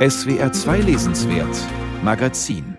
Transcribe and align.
SWR 0.00 0.50
2 0.50 0.78
Lesenswert 0.78 1.54
Magazin 2.02 2.78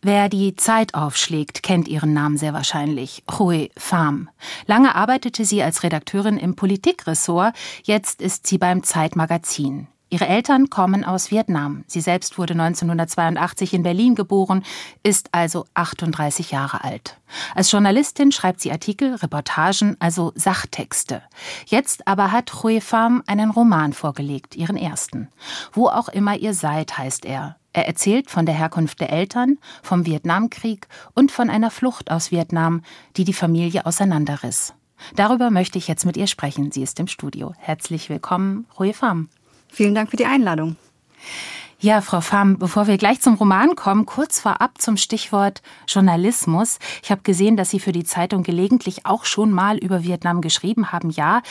Wer 0.00 0.28
die 0.28 0.56
Zeit 0.56 0.94
aufschlägt, 0.94 1.62
kennt 1.62 1.86
ihren 1.86 2.12
Namen 2.12 2.36
sehr 2.36 2.52
wahrscheinlich. 2.52 3.22
Hui 3.38 3.70
Pham. 3.76 4.28
Lange 4.66 4.96
arbeitete 4.96 5.44
sie 5.44 5.62
als 5.62 5.84
Redakteurin 5.84 6.38
im 6.38 6.56
Politikressort, 6.56 7.54
jetzt 7.84 8.20
ist 8.20 8.48
sie 8.48 8.58
beim 8.58 8.82
Zeitmagazin. 8.82 9.86
Ihre 10.12 10.28
Eltern 10.28 10.68
kommen 10.68 11.06
aus 11.06 11.30
Vietnam. 11.30 11.84
Sie 11.86 12.02
selbst 12.02 12.36
wurde 12.36 12.52
1982 12.52 13.72
in 13.72 13.82
Berlin 13.82 14.14
geboren, 14.14 14.62
ist 15.02 15.30
also 15.32 15.64
38 15.72 16.50
Jahre 16.50 16.84
alt. 16.84 17.16
Als 17.54 17.72
Journalistin 17.72 18.30
schreibt 18.30 18.60
sie 18.60 18.70
Artikel, 18.70 19.14
Reportagen, 19.14 19.96
also 20.00 20.32
Sachtexte. 20.34 21.22
Jetzt 21.64 22.06
aber 22.06 22.30
hat 22.30 22.62
Hui 22.62 22.82
Pham 22.82 23.22
einen 23.26 23.50
Roman 23.50 23.94
vorgelegt, 23.94 24.54
ihren 24.54 24.76
ersten. 24.76 25.28
Wo 25.72 25.88
auch 25.88 26.10
immer 26.10 26.36
ihr 26.36 26.52
seid, 26.52 26.98
heißt 26.98 27.24
er. 27.24 27.56
Er 27.72 27.86
erzählt 27.86 28.30
von 28.30 28.44
der 28.44 28.54
Herkunft 28.54 29.00
der 29.00 29.10
Eltern, 29.10 29.56
vom 29.82 30.04
Vietnamkrieg 30.04 30.88
und 31.14 31.32
von 31.32 31.48
einer 31.48 31.70
Flucht 31.70 32.10
aus 32.10 32.30
Vietnam, 32.30 32.82
die 33.16 33.24
die 33.24 33.32
Familie 33.32 33.86
auseinanderriss. 33.86 34.74
Darüber 35.16 35.50
möchte 35.50 35.78
ich 35.78 35.88
jetzt 35.88 36.04
mit 36.04 36.18
ihr 36.18 36.26
sprechen. 36.26 36.70
Sie 36.70 36.82
ist 36.82 37.00
im 37.00 37.06
Studio. 37.06 37.54
Herzlich 37.56 38.10
willkommen, 38.10 38.66
Hui 38.78 38.92
Pham. 38.92 39.30
Vielen 39.72 39.94
Dank 39.94 40.10
für 40.10 40.16
die 40.16 40.26
Einladung. 40.26 40.76
Ja, 41.80 42.00
Frau 42.00 42.20
Pham, 42.20 42.58
bevor 42.58 42.86
wir 42.86 42.96
gleich 42.96 43.20
zum 43.20 43.34
Roman 43.34 43.74
kommen, 43.74 44.06
kurz 44.06 44.38
vorab 44.38 44.80
zum 44.80 44.96
Stichwort 44.96 45.62
Journalismus. 45.88 46.78
Ich 47.02 47.10
habe 47.10 47.22
gesehen, 47.22 47.56
dass 47.56 47.70
Sie 47.70 47.80
für 47.80 47.90
die 47.90 48.04
Zeitung 48.04 48.44
gelegentlich 48.44 49.04
auch 49.04 49.24
schon 49.24 49.50
mal 49.50 49.78
über 49.78 50.04
Vietnam 50.04 50.42
geschrieben 50.42 50.92
haben. 50.92 51.10
Ja, 51.10 51.42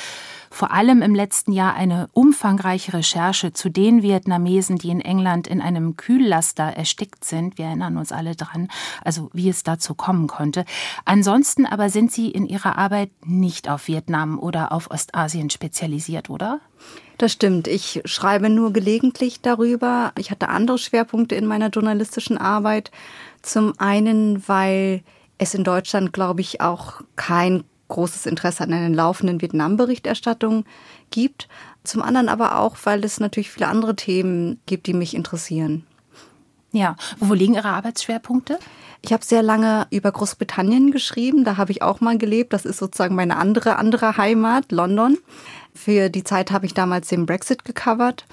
vor 0.49 0.71
allem 0.71 1.01
im 1.01 1.15
letzten 1.15 1.51
Jahr 1.51 1.73
eine 1.73 2.07
umfangreiche 2.13 2.93
Recherche 2.93 3.51
zu 3.51 3.69
den 3.69 4.03
Vietnamesen, 4.03 4.77
die 4.77 4.91
in 4.91 5.01
England 5.01 5.47
in 5.47 5.59
einem 5.59 5.97
Kühllaster 5.97 6.63
erstickt 6.63 7.25
sind. 7.25 7.57
Wir 7.57 7.65
erinnern 7.65 7.97
uns 7.97 8.13
alle 8.13 8.37
dran, 8.37 8.69
also 9.03 9.29
wie 9.33 9.49
es 9.49 9.63
dazu 9.63 9.95
kommen 9.95 10.27
konnte. 10.27 10.63
Ansonsten 11.03 11.65
aber 11.65 11.89
sind 11.89 12.09
Sie 12.09 12.29
in 12.29 12.45
Ihrer 12.45 12.77
Arbeit 12.77 13.09
nicht 13.25 13.67
auf 13.67 13.89
Vietnam 13.89 14.39
oder 14.39 14.71
auf 14.71 14.91
Ostasien 14.91 15.49
spezialisiert, 15.49 16.29
oder? 16.29 16.61
Das 17.21 17.33
stimmt. 17.33 17.67
Ich 17.67 18.01
schreibe 18.05 18.49
nur 18.49 18.73
gelegentlich 18.73 19.41
darüber. 19.41 20.11
Ich 20.17 20.31
hatte 20.31 20.49
andere 20.49 20.79
Schwerpunkte 20.79 21.35
in 21.35 21.45
meiner 21.45 21.69
journalistischen 21.69 22.39
Arbeit. 22.39 22.89
Zum 23.43 23.79
einen, 23.79 24.47
weil 24.47 25.03
es 25.37 25.53
in 25.53 25.63
Deutschland, 25.63 26.13
glaube 26.13 26.41
ich, 26.41 26.61
auch 26.61 27.01
kein 27.17 27.63
großes 27.89 28.25
Interesse 28.25 28.63
an 28.63 28.73
einer 28.73 28.89
laufenden 28.89 29.39
Vietnam-Berichterstattung 29.39 30.65
gibt. 31.11 31.47
Zum 31.83 32.01
anderen 32.01 32.27
aber 32.27 32.57
auch, 32.57 32.75
weil 32.85 33.05
es 33.05 33.19
natürlich 33.19 33.51
viele 33.51 33.67
andere 33.67 33.95
Themen 33.95 34.59
gibt, 34.65 34.87
die 34.87 34.95
mich 34.95 35.13
interessieren. 35.13 35.85
Ja, 36.71 36.95
wo 37.19 37.33
liegen 37.33 37.55
Ihre 37.55 37.69
Arbeitsschwerpunkte? 37.69 38.57
Ich 39.01 39.11
habe 39.11 39.25
sehr 39.25 39.41
lange 39.41 39.87
über 39.89 40.11
Großbritannien 40.11 40.91
geschrieben. 40.91 41.43
Da 41.43 41.57
habe 41.57 41.71
ich 41.71 41.81
auch 41.81 42.01
mal 42.01 42.17
gelebt. 42.17 42.53
Das 42.53 42.65
ist 42.65 42.77
sozusagen 42.77 43.15
meine 43.15 43.37
andere, 43.37 43.77
andere 43.77 44.15
Heimat, 44.17 44.71
London. 44.71 45.17
Für 45.73 46.09
die 46.09 46.23
Zeit 46.23 46.51
habe 46.51 46.65
ich 46.65 46.73
damals 46.73 47.09
den 47.09 47.25
Brexit 47.25 47.65
gecovert. 47.65 48.25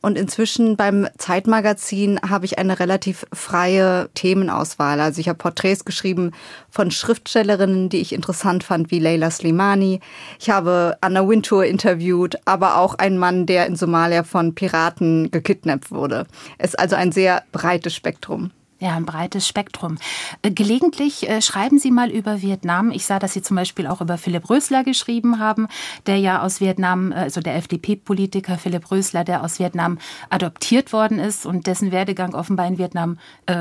Und 0.00 0.16
inzwischen 0.16 0.76
beim 0.76 1.08
Zeitmagazin 1.18 2.20
habe 2.28 2.44
ich 2.44 2.58
eine 2.58 2.78
relativ 2.78 3.26
freie 3.32 4.08
Themenauswahl. 4.14 5.00
Also 5.00 5.20
ich 5.20 5.28
habe 5.28 5.38
Porträts 5.38 5.84
geschrieben 5.84 6.32
von 6.70 6.90
Schriftstellerinnen, 6.90 7.88
die 7.88 8.00
ich 8.00 8.12
interessant 8.12 8.64
fand, 8.64 8.90
wie 8.90 8.98
Leila 9.00 9.30
Slimani. 9.30 10.00
Ich 10.38 10.50
habe 10.50 10.96
Anna 11.00 11.28
Wintour 11.28 11.64
interviewt, 11.64 12.36
aber 12.44 12.76
auch 12.78 12.94
einen 12.94 13.18
Mann, 13.18 13.46
der 13.46 13.66
in 13.66 13.76
Somalia 13.76 14.22
von 14.22 14.54
Piraten 14.54 15.30
gekidnappt 15.30 15.90
wurde. 15.90 16.26
Es 16.58 16.70
ist 16.70 16.78
also 16.78 16.96
ein 16.96 17.12
sehr 17.12 17.42
breites 17.52 17.94
Spektrum. 17.94 18.52
Ja, 18.80 18.94
ein 18.94 19.06
breites 19.06 19.48
Spektrum. 19.48 19.98
Äh, 20.42 20.52
gelegentlich 20.52 21.28
äh, 21.28 21.42
schreiben 21.42 21.80
Sie 21.80 21.90
mal 21.90 22.10
über 22.10 22.42
Vietnam. 22.42 22.92
Ich 22.92 23.06
sah, 23.06 23.18
dass 23.18 23.32
Sie 23.32 23.42
zum 23.42 23.56
Beispiel 23.56 23.88
auch 23.88 24.00
über 24.00 24.18
Philipp 24.18 24.48
Rösler 24.48 24.84
geschrieben 24.84 25.40
haben, 25.40 25.66
der 26.06 26.18
ja 26.18 26.42
aus 26.42 26.60
Vietnam, 26.60 27.10
äh, 27.10 27.16
also 27.16 27.40
der 27.40 27.56
FDP-Politiker 27.56 28.56
Philipp 28.56 28.88
Rösler, 28.92 29.24
der 29.24 29.42
aus 29.42 29.58
Vietnam 29.58 29.98
adoptiert 30.30 30.92
worden 30.92 31.18
ist 31.18 31.44
und 31.44 31.66
dessen 31.66 31.90
Werdegang 31.90 32.34
offenbar 32.34 32.68
in 32.68 32.78
Vietnam 32.78 33.18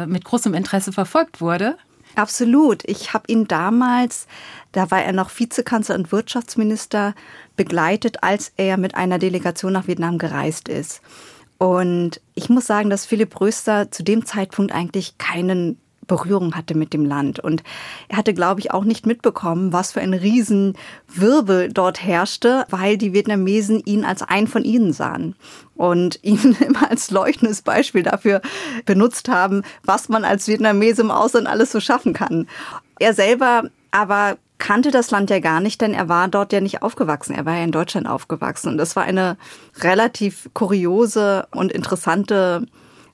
mit 0.08 0.26
großem 0.26 0.54
Interesse 0.54 0.92
verfolgt 0.92 1.42
wurde. 1.42 1.78
Absolut. 2.16 2.84
Ich 2.86 3.14
habe 3.14 3.26
ihn 3.28 3.48
damals, 3.48 4.28
da 4.72 4.92
war 4.92 5.04
er 5.04 5.14
noch 5.14 5.30
Vizekanzler 5.38 5.96
und 5.96 6.12
Wirtschaftsminister, 6.12 7.14
begleitet, 7.56 8.24
als 8.24 8.52
er 8.58 8.78
mit 8.78 8.96
einer 8.96 9.20
Delegation 9.20 9.74
nach 9.74 9.88
Vietnam 9.88 10.18
gereist 10.18 10.68
ist. 10.68 11.02
Und 11.58 12.22
ich 12.36 12.50
muss 12.50 12.68
sagen, 12.68 12.90
dass 12.90 13.06
Philipp 13.06 13.40
Röster 13.40 13.92
zu 13.92 14.04
dem 14.04 14.26
Zeitpunkt 14.26 14.74
eigentlich 14.74 15.18
keinen 15.18 15.80
Berührung 16.08 16.56
hatte 16.56 16.76
mit 16.76 16.94
dem 16.94 17.06
Land. 17.06 17.40
Und 17.40 17.64
er 18.08 18.18
hatte, 18.18 18.34
glaube 18.34 18.62
ich, 18.62 18.72
auch 18.72 18.86
nicht 18.86 19.06
mitbekommen, 19.06 19.74
was 19.74 19.92
für 19.92 20.02
ein 20.02 20.14
Riesenwirbel 20.14 21.72
dort 21.72 22.02
herrschte, 22.04 22.66
weil 22.70 22.98
die 22.98 23.14
Vietnamesen 23.14 23.82
ihn 23.86 24.06
als 24.06 24.24
einen 24.24 24.48
von 24.48 24.64
ihnen 24.64 24.94
sahen 24.94 25.36
und 25.76 26.20
ihn 26.24 26.56
immer 26.66 26.90
als 26.90 27.12
leuchtendes 27.12 27.62
Beispiel 27.62 28.04
dafür 28.04 28.42
benutzt 28.86 29.30
haben, 29.30 29.64
was 29.84 30.10
man 30.10 30.24
als 30.24 30.48
Vietnamese 30.48 31.02
im 31.02 31.12
Ausland 31.12 31.48
alles 31.48 31.72
so 31.72 31.80
schaffen 31.80 32.14
kann. 32.14 32.48
Er 33.00 33.14
selber 33.14 33.70
aber 33.92 34.38
kannte 34.58 34.92
das 34.92 35.12
Land 35.12 35.30
ja 35.30 35.40
gar 35.40 35.60
nicht, 35.60 35.82
denn 35.82 35.94
er 35.94 36.10
war 36.10 36.28
dort 36.28 36.52
ja 36.54 36.62
nicht 36.62 36.82
aufgewachsen. 36.82 37.36
Er 37.36 37.46
war 37.46 37.56
ja 37.56 37.64
in 37.64 37.72
Deutschland 37.72 38.08
aufgewachsen. 38.08 38.70
Und 38.70 38.78
das 38.78 38.96
war 38.96 39.04
eine 39.04 39.38
relativ 39.80 40.50
kuriose 40.54 41.48
und 41.52 41.72
interessante 41.72 42.66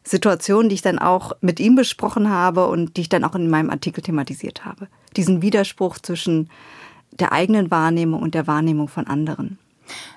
Situation, 0.04 0.70
die 0.70 0.76
ich 0.76 0.82
dann 0.82 1.00
auch 1.00 1.34
mit 1.42 1.60
ihm 1.60 1.76
besprochen 1.76 2.30
habe 2.30 2.68
und 2.68 2.98
die 2.98 3.02
ich 3.02 3.10
dann 3.10 3.24
auch 3.24 3.36
in 3.36 3.50
meinem 3.50 3.70
Artikel 3.70 4.02
thematisiert 4.02 4.66
habe. 4.66 4.88
Diesen 5.16 5.42
Widerspruch 5.42 5.98
zwischen 5.98 6.50
der 7.12 7.32
eigenen 7.32 7.72
Wahrnehmung 7.72 8.22
und 8.22 8.36
der 8.36 8.48
Wahrnehmung 8.48 8.88
von 8.88 9.08
anderen. 9.08 9.58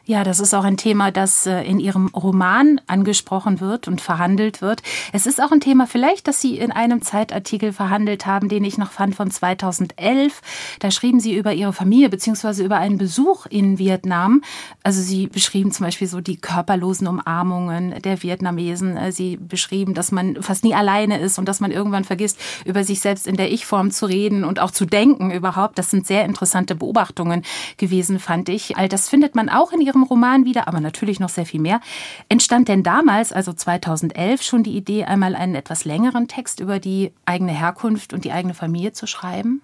Ja, 0.09 0.22
das 0.22 0.39
ist 0.39 0.55
auch 0.55 0.62
ein 0.62 0.77
Thema, 0.77 1.11
das 1.11 1.47
äh, 1.47 1.62
in 1.62 1.81
Ihrem 1.81 2.06
Roman 2.15 2.81
angesprochen 2.87 3.59
wird 3.59 3.89
und 3.89 4.00
verhandelt 4.00 4.62
wird. 4.62 4.81
Es 5.12 5.27
ist 5.27 5.43
auch 5.43 5.50
ein 5.50 5.59
Thema 5.59 5.89
vielleicht, 5.89 6.28
das 6.28 6.41
Sie 6.41 6.56
in 6.59 6.71
einem 6.71 7.03
Zeitartikel 7.03 7.72
verhandelt 7.72 8.25
haben, 8.25 8.49
den 8.49 8.62
ich 8.62 8.78
noch 8.78 8.93
fand 8.93 9.17
von 9.17 9.33
2011. 9.33 10.43
Da 10.78 10.93
schrieben 10.93 11.19
Sie 11.19 11.34
über 11.34 11.55
Ihre 11.55 11.72
Familie 11.72 12.09
beziehungsweise 12.09 12.65
über 12.65 12.77
einen 12.77 12.99
Besuch 12.99 13.47
in 13.47 13.81
Vietnam. 13.81 14.43
Also 14.84 15.00
Sie 15.03 15.27
beschrieben 15.27 15.72
zum 15.72 15.87
Beispiel 15.87 16.06
so 16.06 16.21
die 16.21 16.37
körperlosen 16.37 17.09
Umarmungen 17.09 18.00
der 18.00 18.23
Vietnamesen. 18.23 18.97
Äh, 18.97 19.11
Sie 19.11 19.37
beschrieben, 19.37 19.93
dass 19.93 20.12
man 20.12 20.41
fast 20.41 20.62
nie 20.62 20.75
alleine 20.75 21.19
ist 21.19 21.37
und 21.37 21.49
dass 21.49 21.59
man 21.59 21.73
irgendwann 21.73 22.05
vergisst, 22.05 22.38
über 22.65 22.84
sich 22.84 23.00
selbst 23.00 23.27
in 23.27 23.37
der 23.37 23.50
Ich-Form 23.50 23.91
zu 23.91 24.06
reden 24.06 24.44
und 24.44 24.61
auch 24.61 24.71
zu 24.71 24.87
denken 24.87 25.33
überhaupt. 25.33 25.78
Das 25.78 25.91
sind 25.91 26.06
sehr 26.06 26.25
interessante 26.25 26.77
Beobachtungen 26.77 27.43
gewesen, 27.77 28.21
fand 28.21 28.49
ich. 28.49 28.77
All 28.77 28.88
das 28.88 29.09
findet 29.09 29.34
man 29.34 29.49
auch 29.49 29.73
in 29.73 29.81
Ihrem 29.81 29.95
Roman 30.02 30.44
wieder, 30.44 30.68
aber 30.68 30.80
natürlich 30.80 31.20
noch 31.20 31.28
sehr 31.28 31.46
viel 31.46 31.60
mehr. 31.60 31.80
Entstand 32.28 32.68
denn 32.68 32.82
damals, 32.82 33.32
also 33.32 33.52
2011, 33.52 34.42
schon 34.42 34.62
die 34.62 34.76
Idee, 34.76 35.04
einmal 35.04 35.34
einen 35.34 35.54
etwas 35.54 35.84
längeren 35.84 36.28
Text 36.28 36.60
über 36.60 36.78
die 36.78 37.12
eigene 37.24 37.52
Herkunft 37.52 38.12
und 38.12 38.24
die 38.24 38.32
eigene 38.32 38.54
Familie 38.54 38.92
zu 38.92 39.06
schreiben? 39.06 39.62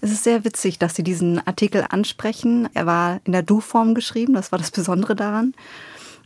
Es 0.00 0.10
ist 0.10 0.24
sehr 0.24 0.44
witzig, 0.44 0.78
dass 0.78 0.96
Sie 0.96 1.04
diesen 1.04 1.46
Artikel 1.46 1.84
ansprechen. 1.88 2.68
Er 2.74 2.86
war 2.86 3.20
in 3.24 3.32
der 3.32 3.42
Du-Form 3.42 3.94
geschrieben, 3.94 4.34
das 4.34 4.50
war 4.50 4.58
das 4.58 4.72
Besondere 4.72 5.14
daran. 5.14 5.54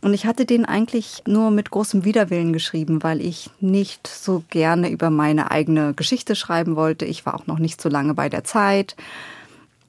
Und 0.01 0.13
ich 0.13 0.25
hatte 0.25 0.45
den 0.45 0.65
eigentlich 0.65 1.23
nur 1.27 1.51
mit 1.51 1.71
großem 1.71 2.05
Widerwillen 2.05 2.53
geschrieben, 2.53 3.03
weil 3.03 3.21
ich 3.21 3.49
nicht 3.59 4.07
so 4.07 4.43
gerne 4.49 4.89
über 4.89 5.09
meine 5.09 5.51
eigene 5.51 5.93
Geschichte 5.93 6.35
schreiben 6.35 6.75
wollte. 6.75 7.05
Ich 7.05 7.25
war 7.25 7.35
auch 7.35 7.47
noch 7.47 7.59
nicht 7.59 7.81
so 7.81 7.89
lange 7.89 8.13
bei 8.13 8.29
der 8.29 8.43
Zeit 8.43 8.95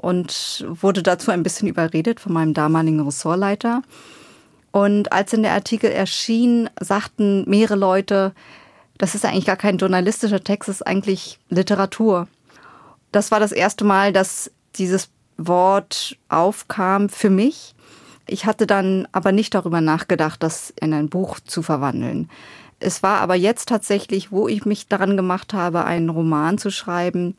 und 0.00 0.64
wurde 0.68 1.02
dazu 1.02 1.30
ein 1.30 1.42
bisschen 1.42 1.68
überredet 1.68 2.20
von 2.20 2.32
meinem 2.32 2.54
damaligen 2.54 3.00
Ressortleiter. 3.00 3.82
Und 4.70 5.12
als 5.12 5.32
in 5.32 5.42
der 5.42 5.52
Artikel 5.52 5.90
erschien, 5.90 6.70
sagten 6.80 7.48
mehrere 7.48 7.76
Leute, 7.76 8.32
das 8.96 9.14
ist 9.14 9.24
eigentlich 9.24 9.46
gar 9.46 9.56
kein 9.56 9.78
journalistischer 9.78 10.42
Text, 10.42 10.68
das 10.68 10.76
ist 10.76 10.86
eigentlich 10.86 11.38
Literatur. 11.48 12.28
Das 13.12 13.30
war 13.30 13.40
das 13.40 13.52
erste 13.52 13.84
Mal, 13.84 14.12
dass 14.12 14.50
dieses 14.76 15.10
Wort 15.36 16.16
aufkam 16.28 17.08
für 17.08 17.30
mich. 17.30 17.74
Ich 18.26 18.44
hatte 18.44 18.66
dann 18.66 19.08
aber 19.12 19.32
nicht 19.32 19.54
darüber 19.54 19.80
nachgedacht, 19.80 20.42
das 20.42 20.72
in 20.80 20.92
ein 20.92 21.08
Buch 21.08 21.40
zu 21.40 21.62
verwandeln. 21.62 22.28
Es 22.80 23.02
war 23.02 23.20
aber 23.20 23.34
jetzt 23.34 23.68
tatsächlich, 23.68 24.30
wo 24.30 24.46
ich 24.46 24.64
mich 24.64 24.86
daran 24.86 25.16
gemacht 25.16 25.54
habe, 25.54 25.84
einen 25.84 26.10
Roman 26.10 26.58
zu 26.58 26.70
schreiben, 26.70 27.36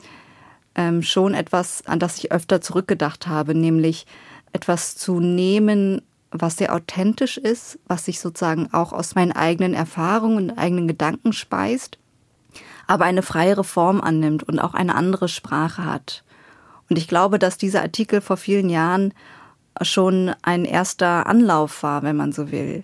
ähm, 0.75 1.01
schon 1.01 1.33
etwas, 1.33 1.86
an 1.86 2.00
das 2.00 2.18
ich 2.18 2.31
öfter 2.31 2.62
zurückgedacht 2.62 3.27
habe, 3.27 3.56
nämlich 3.56 4.06
etwas 4.54 4.95
zu 4.95 5.19
nehmen, 5.19 6.01
was 6.31 6.57
sehr 6.57 6.74
authentisch 6.74 7.38
ist, 7.38 7.80
was 7.88 8.06
sich 8.06 8.19
sozusagen 8.19 8.71
auch 8.74 8.94
aus 8.94 9.16
meinen 9.16 9.31
eigenen 9.31 9.74
Erfahrungen 9.74 10.51
und 10.51 10.57
eigenen 10.57 10.88
Gedanken 10.88 11.33
speist, 11.33 11.98
aber 12.88 13.06
eine 13.06 13.24
freiere 13.24 13.63
Form 13.63 14.01
annimmt 14.01 14.44
und 14.44 14.60
auch 14.60 14.74
eine 14.74 14.95
andere 14.95 15.27
Sprache 15.27 15.86
hat. 15.86 16.24
Und 16.89 16.98
ich 16.98 17.07
glaube, 17.07 17.39
dass 17.39 17.57
dieser 17.57 17.81
Artikel 17.81 18.22
vor 18.22 18.38
vielen 18.38 18.69
Jahren 18.69 19.13
schon 19.81 20.33
ein 20.42 20.65
erster 20.65 21.27
Anlauf 21.27 21.83
war, 21.83 22.04
wenn 22.04 22.15
man 22.15 22.31
so 22.31 22.51
will. 22.51 22.83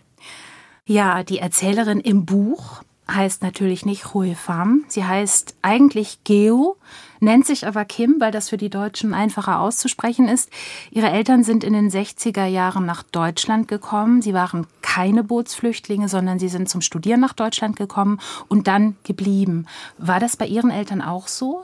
Ja, 0.86 1.24
die 1.24 1.40
Erzählerin 1.40 2.00
im 2.00 2.26
Buch 2.26 2.84
heißt 3.10 3.44
natürlich 3.44 3.86
nicht 3.86 4.14
Hue 4.14 4.36
Pham. 4.36 4.84
Sie 4.88 5.04
heißt 5.04 5.56
eigentlich 5.62 6.24
Geo, 6.24 6.78
nennt 7.20 7.46
sich 7.46 7.68
aber 7.68 7.86
Kim, 7.86 8.16
weil 8.20 8.32
das 8.32 8.50
für 8.50 8.58
die 8.58 8.70
Deutschen 8.70 9.14
einfacher 9.14 9.60
auszusprechen 9.60 10.28
ist. 10.28 10.50
Ihre 10.92 11.10
Eltern 11.10 11.44
sind 11.44 11.64
in 11.64 11.74
den 11.74 11.90
60er 11.90 12.46
Jahren 12.46 12.86
nach 12.86 13.04
Deutschland 13.04 13.68
gekommen. 13.68 14.22
Sie 14.22 14.34
waren 14.34 14.66
keine 14.82 15.24
Bootsflüchtlinge, 15.24 16.10
sondern 16.10 16.40
sie 16.40 16.50
sind 16.50 16.70
zum 16.70 16.82
Studieren 16.82 17.20
nach 17.20 17.34
Deutschland 17.34 17.76
gekommen 17.76 18.20
und 18.48 18.68
dann 18.68 18.96
geblieben. 19.04 19.66
War 19.98 20.20
das 20.20 20.36
bei 20.36 20.48
Ihren 20.48 20.72
Eltern 20.72 21.02
auch 21.02 21.28
so? 21.28 21.64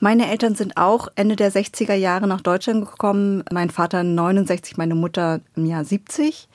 Meine 0.00 0.30
Eltern 0.30 0.54
sind 0.54 0.76
auch 0.76 1.08
Ende 1.16 1.34
der 1.34 1.50
60er 1.50 1.94
Jahre 1.94 2.28
nach 2.28 2.40
Deutschland 2.40 2.88
gekommen. 2.88 3.42
Mein 3.50 3.70
Vater 3.70 4.04
69, 4.04 4.76
meine 4.76 4.94
Mutter 4.94 5.40
im 5.56 5.64
Jahr 5.64 5.84
70. 5.84 6.48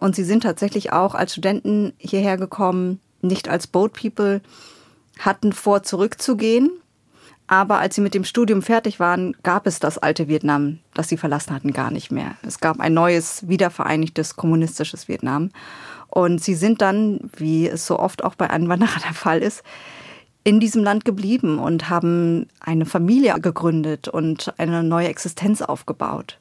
Und 0.00 0.16
sie 0.16 0.24
sind 0.24 0.42
tatsächlich 0.42 0.92
auch 0.92 1.14
als 1.14 1.32
Studenten 1.32 1.94
hierher 1.98 2.36
gekommen 2.36 3.00
nicht 3.24 3.48
als 3.48 3.66
Boat 3.66 3.92
People, 3.92 4.40
hatten 5.18 5.52
vor, 5.52 5.82
zurückzugehen. 5.82 6.70
Aber 7.46 7.78
als 7.78 7.94
sie 7.94 8.00
mit 8.00 8.14
dem 8.14 8.24
Studium 8.24 8.62
fertig 8.62 9.00
waren, 9.00 9.36
gab 9.42 9.66
es 9.66 9.78
das 9.78 9.98
alte 9.98 10.28
Vietnam, 10.28 10.78
das 10.94 11.08
sie 11.08 11.18
verlassen 11.18 11.54
hatten, 11.54 11.72
gar 11.72 11.90
nicht 11.90 12.10
mehr. 12.10 12.36
Es 12.42 12.58
gab 12.58 12.80
ein 12.80 12.94
neues, 12.94 13.46
wiedervereinigtes 13.48 14.36
kommunistisches 14.36 15.08
Vietnam. 15.08 15.50
Und 16.08 16.42
sie 16.42 16.54
sind 16.54 16.80
dann, 16.80 17.20
wie 17.36 17.68
es 17.68 17.86
so 17.86 17.98
oft 17.98 18.24
auch 18.24 18.34
bei 18.34 18.48
Einwanderern 18.48 19.02
der 19.04 19.14
Fall 19.14 19.40
ist, 19.40 19.62
in 20.42 20.60
diesem 20.60 20.84
Land 20.84 21.04
geblieben 21.04 21.58
und 21.58 21.88
haben 21.90 22.46
eine 22.60 22.86
Familie 22.86 23.34
gegründet 23.40 24.08
und 24.08 24.52
eine 24.58 24.82
neue 24.82 25.08
Existenz 25.08 25.62
aufgebaut. 25.62 26.38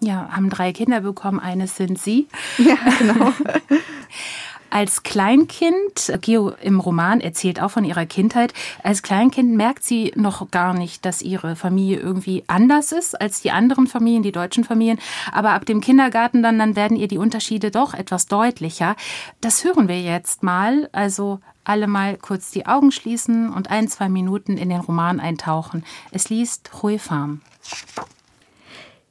Ja, 0.00 0.28
haben 0.30 0.50
drei 0.50 0.72
Kinder 0.72 1.00
bekommen. 1.00 1.40
Eines 1.40 1.76
sind 1.76 1.98
Sie. 1.98 2.28
Ja, 2.58 2.76
genau. 2.98 3.32
Als 4.70 5.02
Kleinkind, 5.02 6.18
Geo 6.20 6.50
im 6.60 6.80
Roman 6.80 7.20
erzählt 7.20 7.62
auch 7.62 7.70
von 7.70 7.84
ihrer 7.84 8.04
Kindheit, 8.04 8.52
als 8.82 9.02
Kleinkind 9.02 9.54
merkt 9.56 9.84
sie 9.84 10.12
noch 10.16 10.50
gar 10.50 10.74
nicht, 10.74 11.04
dass 11.04 11.22
ihre 11.22 11.56
Familie 11.56 11.98
irgendwie 11.98 12.44
anders 12.46 12.92
ist 12.92 13.20
als 13.20 13.40
die 13.40 13.52
anderen 13.52 13.86
Familien, 13.86 14.22
die 14.22 14.32
deutschen 14.32 14.64
Familien. 14.64 14.98
Aber 15.32 15.50
ab 15.52 15.66
dem 15.66 15.80
Kindergarten 15.80 16.42
dann, 16.42 16.58
dann 16.58 16.76
werden 16.76 16.96
ihr 16.96 17.08
die 17.08 17.18
Unterschiede 17.18 17.70
doch 17.70 17.94
etwas 17.94 18.26
deutlicher. 18.26 18.96
Das 19.40 19.64
hören 19.64 19.88
wir 19.88 20.00
jetzt 20.00 20.42
mal. 20.42 20.88
Also 20.92 21.40
alle 21.64 21.86
mal 21.86 22.16
kurz 22.16 22.50
die 22.50 22.66
Augen 22.66 22.92
schließen 22.92 23.52
und 23.52 23.70
ein, 23.70 23.88
zwei 23.88 24.08
Minuten 24.08 24.56
in 24.56 24.68
den 24.68 24.80
Roman 24.80 25.20
eintauchen. 25.20 25.84
Es 26.10 26.28
liest 26.28 26.70
Hui 26.82 26.98
Farm. 26.98 27.40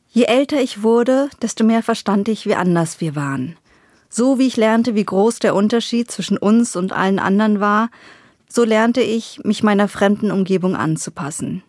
Je 0.09 0.23
älter 0.23 0.61
ich 0.61 0.81
wurde, 0.81 1.29
desto 1.41 1.65
mehr 1.65 1.83
verstand 1.83 2.29
ich, 2.29 2.45
wie 2.45 2.55
anders 2.55 3.01
wir 3.01 3.15
waren. 3.15 3.57
So 4.17 4.39
wie 4.39 4.47
ich 4.47 4.55
lernte, 4.55 4.95
wie 4.95 5.03
groß 5.03 5.39
der 5.39 5.53
Unterschied 5.53 6.09
zwischen 6.09 6.37
uns 6.37 6.77
und 6.77 6.93
allen 6.93 7.19
anderen 7.19 7.59
war, 7.59 7.89
so 8.47 8.63
lernte 8.63 9.01
ich, 9.01 9.41
mich 9.43 9.61
meiner 9.61 9.89
fremden 9.89 10.31
Umgebung 10.31 10.73
anzupassen. 10.77 11.63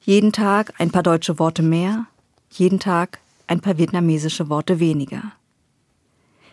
Jeden 0.00 0.32
Tag 0.32 0.72
ein 0.78 0.90
paar 0.90 1.02
deutsche 1.02 1.38
Worte 1.38 1.60
mehr, 1.62 2.06
jeden 2.48 2.80
Tag 2.80 3.18
ein 3.48 3.60
paar 3.60 3.76
vietnamesische 3.76 4.48
Worte 4.48 4.80
weniger. 4.80 5.32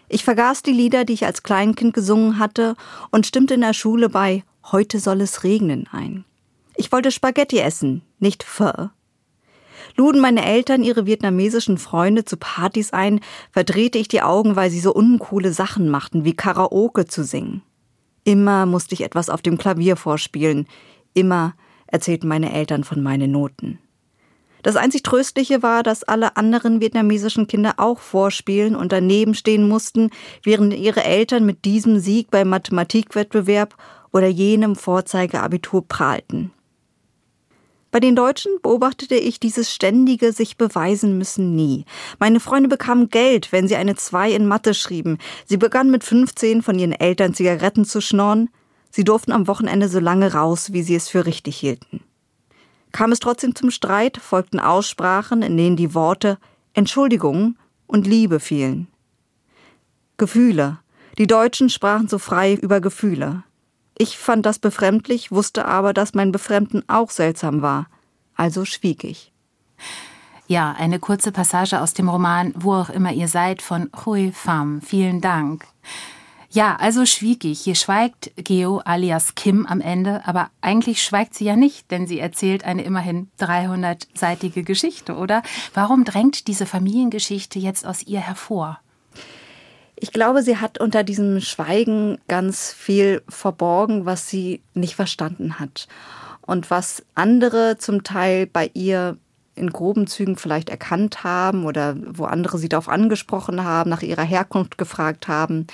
Ich 0.09 0.25
vergaß 0.25 0.63
die 0.63 0.73
Lieder, 0.73 1.05
die 1.05 1.13
ich 1.13 1.25
als 1.25 1.43
Kleinkind 1.43 1.93
gesungen 1.93 2.37
hatte, 2.37 2.75
und 3.09 3.25
stimmte 3.25 3.53
in 3.53 3.61
der 3.61 3.73
Schule 3.73 4.09
bei 4.09 4.43
Heute 4.69 4.99
soll 4.99 5.21
es 5.21 5.45
regnen 5.45 5.87
ein. 5.93 6.25
Ich 6.75 6.91
wollte 6.91 7.09
Spaghetti 7.09 7.59
essen, 7.59 8.01
nicht 8.19 8.43
Pho 8.43 8.89
luden 9.95 10.21
meine 10.21 10.45
Eltern 10.45 10.83
ihre 10.83 11.05
vietnamesischen 11.05 11.77
Freunde 11.77 12.25
zu 12.25 12.37
Partys 12.37 12.93
ein, 12.93 13.19
verdrehte 13.51 13.97
ich 13.97 14.07
die 14.07 14.21
Augen, 14.21 14.55
weil 14.55 14.69
sie 14.69 14.79
so 14.79 14.93
uncoole 14.93 15.53
Sachen 15.53 15.89
machten, 15.89 16.25
wie 16.25 16.35
Karaoke 16.35 17.05
zu 17.05 17.23
singen. 17.23 17.61
Immer 18.23 18.65
musste 18.65 18.93
ich 18.93 19.01
etwas 19.01 19.29
auf 19.29 19.41
dem 19.41 19.57
Klavier 19.57 19.95
vorspielen, 19.95 20.67
immer 21.13 21.53
erzählten 21.87 22.27
meine 22.27 22.53
Eltern 22.53 22.83
von 22.83 23.01
meinen 23.01 23.31
Noten. 23.31 23.79
Das 24.63 24.75
einzig 24.75 25.01
Tröstliche 25.03 25.63
war, 25.63 25.81
dass 25.81 26.03
alle 26.03 26.37
anderen 26.37 26.81
vietnamesischen 26.81 27.47
Kinder 27.47 27.73
auch 27.77 27.99
vorspielen 27.99 28.75
und 28.75 28.91
daneben 28.91 29.33
stehen 29.33 29.67
mussten, 29.67 30.11
während 30.43 30.73
ihre 30.73 31.03
Eltern 31.03 31.45
mit 31.45 31.65
diesem 31.65 31.99
Sieg 31.99 32.29
beim 32.29 32.49
Mathematikwettbewerb 32.49 33.75
oder 34.13 34.27
jenem 34.27 34.75
Vorzeigeabitur 34.75 35.87
prahlten. 35.87 36.51
Bei 37.91 37.99
den 37.99 38.15
Deutschen 38.15 38.53
beobachtete 38.61 39.15
ich 39.15 39.39
dieses 39.41 39.73
ständige 39.73 40.31
sich 40.31 40.57
beweisen 40.57 41.17
müssen 41.17 41.55
nie. 41.55 41.83
Meine 42.19 42.39
Freunde 42.39 42.69
bekamen 42.69 43.09
Geld, 43.09 43.51
wenn 43.51 43.67
sie 43.67 43.75
eine 43.75 43.95
2 43.95 44.31
in 44.31 44.47
Mathe 44.47 44.73
schrieben. 44.73 45.17
Sie 45.45 45.57
begannen 45.57 45.91
mit 45.91 46.05
15 46.05 46.61
von 46.61 46.79
ihren 46.79 46.93
Eltern 46.93 47.33
Zigaretten 47.33 47.83
zu 47.83 47.99
schnorren. 47.99 48.49
Sie 48.91 49.03
durften 49.03 49.33
am 49.33 49.47
Wochenende 49.47 49.89
so 49.89 49.99
lange 49.99 50.33
raus, 50.33 50.71
wie 50.71 50.83
sie 50.83 50.95
es 50.95 51.09
für 51.09 51.25
richtig 51.25 51.57
hielten. 51.57 52.01
Kam 52.93 53.11
es 53.11 53.19
trotzdem 53.19 53.55
zum 53.55 53.71
Streit, 53.71 54.17
folgten 54.17 54.59
Aussprachen, 54.59 55.41
in 55.41 55.57
denen 55.57 55.75
die 55.75 55.93
Worte 55.93 56.37
Entschuldigung 56.73 57.57
und 57.87 58.07
Liebe 58.07 58.39
fielen. 58.39 58.87
Gefühle. 60.15 60.79
Die 61.17 61.27
Deutschen 61.27 61.69
sprachen 61.69 62.07
so 62.07 62.19
frei 62.19 62.53
über 62.53 62.79
Gefühle. 62.79 63.43
Ich 63.97 64.17
fand 64.17 64.45
das 64.45 64.59
befremdlich, 64.59 65.31
wusste 65.31 65.65
aber, 65.65 65.93
dass 65.93 66.13
mein 66.13 66.31
Befremden 66.31 66.83
auch 66.87 67.09
seltsam 67.09 67.61
war. 67.61 67.87
Also 68.35 68.65
schwieg 68.65 69.03
ich. 69.03 69.31
Ja, 70.47 70.73
eine 70.77 70.99
kurze 70.99 71.31
Passage 71.31 71.79
aus 71.79 71.93
dem 71.93 72.09
Roman 72.09 72.53
Wo 72.55 72.73
auch 72.73 72.89
immer 72.89 73.13
ihr 73.13 73.27
seid 73.27 73.61
von 73.61 73.89
Hui 74.05 74.31
Pham. 74.33 74.81
Vielen 74.81 75.21
Dank. 75.21 75.65
Ja, 76.49 76.75
also 76.75 77.05
schwieg 77.05 77.45
ich. 77.45 77.61
Hier 77.61 77.75
schweigt 77.75 78.31
Geo 78.35 78.79
alias 78.79 79.35
Kim 79.35 79.65
am 79.65 79.79
Ende, 79.79 80.27
aber 80.27 80.49
eigentlich 80.59 81.01
schweigt 81.01 81.33
sie 81.33 81.45
ja 81.45 81.55
nicht, 81.55 81.89
denn 81.91 82.07
sie 82.07 82.19
erzählt 82.19 82.65
eine 82.65 82.83
immerhin 82.83 83.29
300-seitige 83.39 84.63
Geschichte, 84.63 85.15
oder? 85.15 85.43
Warum 85.73 86.03
drängt 86.03 86.47
diese 86.47 86.65
Familiengeschichte 86.65 87.57
jetzt 87.57 87.85
aus 87.85 88.03
ihr 88.03 88.19
hervor? 88.19 88.79
Ich 90.03 90.11
glaube, 90.11 90.41
sie 90.41 90.57
hat 90.57 90.79
unter 90.79 91.03
diesem 91.03 91.41
Schweigen 91.41 92.17
ganz 92.27 92.73
viel 92.73 93.21
verborgen, 93.29 94.07
was 94.07 94.27
sie 94.27 94.63
nicht 94.73 94.95
verstanden 94.95 95.59
hat. 95.59 95.87
Und 96.41 96.71
was 96.71 97.03
andere 97.13 97.77
zum 97.77 98.03
Teil 98.03 98.47
bei 98.47 98.71
ihr 98.73 99.19
in 99.53 99.69
groben 99.69 100.07
Zügen 100.07 100.37
vielleicht 100.37 100.69
erkannt 100.69 101.23
haben 101.23 101.65
oder 101.65 101.95
wo 102.03 102.23
andere 102.25 102.57
sie 102.57 102.67
darauf 102.67 102.89
angesprochen 102.89 103.63
haben, 103.63 103.91
nach 103.91 104.01
ihrer 104.01 104.23
Herkunft 104.23 104.79
gefragt 104.79 105.27
haben 105.27 105.67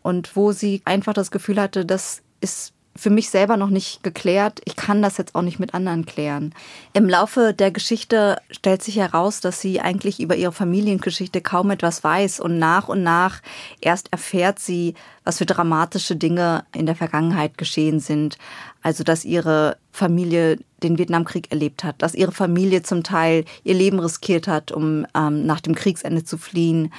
und 0.00 0.34
wo 0.34 0.52
sie 0.52 0.80
einfach 0.86 1.12
das 1.12 1.30
Gefühl 1.30 1.60
hatte, 1.60 1.84
das 1.84 2.22
ist 2.40 2.72
für 2.98 3.10
mich 3.10 3.30
selber 3.30 3.56
noch 3.56 3.70
nicht 3.70 4.02
geklärt. 4.02 4.60
Ich 4.64 4.74
kann 4.74 5.02
das 5.02 5.18
jetzt 5.18 5.36
auch 5.36 5.42
nicht 5.42 5.60
mit 5.60 5.72
anderen 5.72 6.04
klären. 6.04 6.52
Im 6.94 7.08
Laufe 7.08 7.54
der 7.54 7.70
Geschichte 7.70 8.38
stellt 8.50 8.82
sich 8.82 8.96
heraus, 8.96 9.40
dass 9.40 9.60
sie 9.60 9.80
eigentlich 9.80 10.18
über 10.18 10.34
ihre 10.34 10.50
Familiengeschichte 10.50 11.40
kaum 11.40 11.70
etwas 11.70 12.02
weiß 12.02 12.40
und 12.40 12.58
nach 12.58 12.88
und 12.88 13.04
nach 13.04 13.40
erst 13.80 14.12
erfährt 14.12 14.58
sie, 14.58 14.94
was 15.22 15.38
für 15.38 15.46
dramatische 15.46 16.16
Dinge 16.16 16.64
in 16.74 16.86
der 16.86 16.96
Vergangenheit 16.96 17.56
geschehen 17.56 18.00
sind. 18.00 18.36
Also, 18.82 19.04
dass 19.04 19.24
ihre 19.24 19.76
Familie 19.92 20.58
den 20.82 20.98
Vietnamkrieg 20.98 21.52
erlebt 21.52 21.84
hat, 21.84 22.02
dass 22.02 22.14
ihre 22.14 22.32
Familie 22.32 22.82
zum 22.82 23.04
Teil 23.04 23.44
ihr 23.62 23.74
Leben 23.74 24.00
riskiert 24.00 24.48
hat, 24.48 24.72
um 24.72 25.06
ähm, 25.14 25.46
nach 25.46 25.60
dem 25.60 25.74
Kriegsende 25.74 26.24
zu 26.24 26.36
fliehen, 26.36 26.92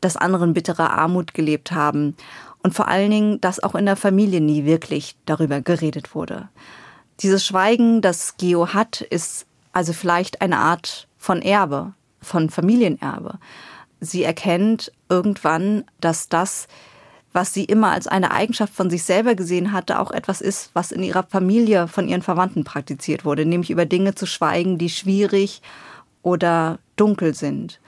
dass 0.00 0.16
andere 0.16 0.44
in 0.44 0.54
bitterer 0.54 0.90
Armut 0.90 1.32
gelebt 1.32 1.70
haben 1.72 2.16
und 2.64 2.74
vor 2.74 2.88
allen 2.88 3.10
Dingen, 3.10 3.40
dass 3.42 3.62
auch 3.62 3.74
in 3.74 3.84
der 3.84 3.94
Familie 3.94 4.40
nie 4.40 4.64
wirklich 4.64 5.16
darüber 5.26 5.60
geredet 5.60 6.14
wurde. 6.14 6.48
Dieses 7.20 7.44
Schweigen, 7.44 8.00
das 8.00 8.38
Geo 8.38 8.72
hat, 8.72 9.02
ist 9.02 9.46
also 9.72 9.92
vielleicht 9.92 10.40
eine 10.40 10.58
Art 10.58 11.06
von 11.18 11.42
Erbe, 11.42 11.92
von 12.22 12.48
Familienerbe. 12.48 13.38
Sie 14.00 14.24
erkennt 14.24 14.90
irgendwann, 15.10 15.84
dass 16.00 16.30
das, 16.30 16.66
was 17.34 17.52
sie 17.52 17.64
immer 17.64 17.90
als 17.90 18.06
eine 18.06 18.30
Eigenschaft 18.30 18.72
von 18.72 18.88
sich 18.88 19.04
selber 19.04 19.34
gesehen 19.34 19.72
hatte, 19.72 20.00
auch 20.00 20.10
etwas 20.10 20.40
ist, 20.40 20.70
was 20.72 20.90
in 20.90 21.02
ihrer 21.02 21.24
Familie 21.24 21.86
von 21.86 22.08
ihren 22.08 22.22
Verwandten 22.22 22.64
praktiziert 22.64 23.26
wurde, 23.26 23.44
nämlich 23.44 23.70
über 23.70 23.84
Dinge 23.84 24.14
zu 24.14 24.24
schweigen, 24.24 24.78
die 24.78 24.88
schwierig 24.88 25.60
oder 26.22 26.78
dunkel 26.96 27.34
sind. 27.34 27.78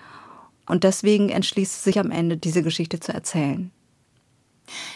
Und 0.67 0.85
deswegen 0.85 1.31
entschließt 1.31 1.83
sie 1.83 1.91
sich 1.91 1.99
am 1.99 2.11
Ende, 2.11 2.37
diese 2.37 2.63
Geschichte 2.63 3.01
zu 3.01 3.15
erzählen. 3.15 3.71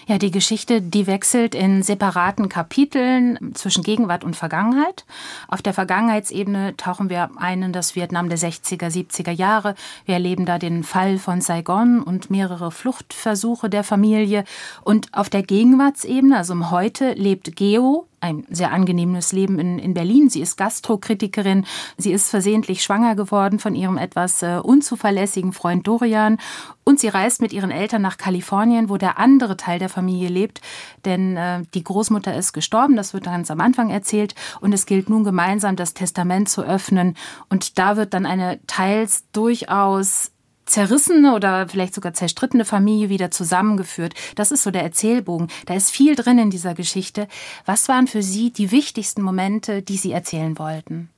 Ja, 0.06 0.18
die 0.18 0.30
Geschichte, 0.30 0.82
die 0.82 1.06
wechselt 1.06 1.54
in 1.54 1.82
separaten 1.82 2.48
Kapiteln 2.48 3.54
zwischen 3.54 3.82
Gegenwart 3.82 4.24
und 4.24 4.36
Vergangenheit. 4.36 5.04
Auf 5.48 5.62
der 5.62 5.74
Vergangenheitsebene 5.74 6.76
tauchen 6.76 7.10
wir 7.10 7.30
ein 7.36 7.62
in 7.62 7.72
das 7.72 7.94
Vietnam 7.94 8.28
der 8.28 8.38
60er, 8.38 8.88
70er 8.88 9.30
Jahre. 9.30 9.74
Wir 10.04 10.14
erleben 10.14 10.46
da 10.46 10.58
den 10.58 10.82
Fall 10.82 11.18
von 11.18 11.40
Saigon 11.40 12.02
und 12.02 12.30
mehrere 12.30 12.70
Fluchtversuche 12.70 13.70
der 13.70 13.84
Familie. 13.84 14.44
Und 14.82 15.14
auf 15.14 15.28
der 15.28 15.42
Gegenwartsebene, 15.42 16.36
also 16.36 16.52
im 16.52 16.70
Heute, 16.70 17.12
lebt 17.12 17.56
Geo 17.56 18.06
ein 18.20 18.44
sehr 18.50 18.72
angenehmes 18.72 19.32
Leben 19.32 19.58
in, 19.58 19.78
in 19.78 19.94
Berlin. 19.94 20.28
Sie 20.28 20.40
ist 20.40 20.56
Gastrokritikerin. 20.56 21.64
Sie 21.96 22.12
ist 22.12 22.28
versehentlich 22.28 22.82
schwanger 22.82 23.14
geworden 23.14 23.58
von 23.58 23.74
ihrem 23.74 23.96
etwas 23.96 24.42
äh, 24.42 24.60
unzuverlässigen 24.62 25.52
Freund 25.52 25.86
Dorian. 25.86 26.38
Und 26.84 27.00
sie 27.00 27.08
reist 27.08 27.40
mit 27.40 27.52
ihren 27.52 27.70
Eltern 27.70 28.02
nach 28.02 28.18
Kalifornien, 28.18 28.88
wo 28.88 28.96
der 28.96 29.18
andere 29.18 29.56
Teil 29.56 29.78
der 29.78 29.88
Familie 29.88 30.28
lebt. 30.28 30.60
Denn 31.04 31.36
äh, 31.36 31.62
die 31.74 31.84
Großmutter 31.84 32.36
ist 32.36 32.52
gestorben, 32.52 32.96
das 32.96 33.14
wird 33.14 33.24
ganz 33.24 33.50
am 33.50 33.60
Anfang 33.60 33.90
erzählt. 33.90 34.34
Und 34.60 34.72
es 34.72 34.86
gilt 34.86 35.08
nun 35.08 35.24
gemeinsam, 35.24 35.76
das 35.76 35.94
Testament 35.94 36.48
zu 36.48 36.62
öffnen. 36.62 37.16
Und 37.48 37.78
da 37.78 37.96
wird 37.96 38.14
dann 38.14 38.26
eine 38.26 38.60
teils 38.66 39.24
durchaus 39.32 40.32
zerrissene 40.70 41.34
oder 41.34 41.68
vielleicht 41.68 41.94
sogar 41.94 42.14
zerstrittene 42.14 42.64
Familie 42.64 43.08
wieder 43.08 43.30
zusammengeführt. 43.30 44.14
Das 44.36 44.52
ist 44.52 44.62
so 44.62 44.70
der 44.70 44.82
Erzählbogen. 44.82 45.48
Da 45.66 45.74
ist 45.74 45.90
viel 45.90 46.14
drin 46.14 46.38
in 46.38 46.50
dieser 46.50 46.74
Geschichte. 46.74 47.28
Was 47.66 47.88
waren 47.88 48.06
für 48.06 48.22
Sie 48.22 48.50
die 48.50 48.70
wichtigsten 48.70 49.22
Momente, 49.22 49.82
die 49.82 49.96
Sie 49.96 50.12
erzählen 50.12 50.58
wollten? 50.58 51.10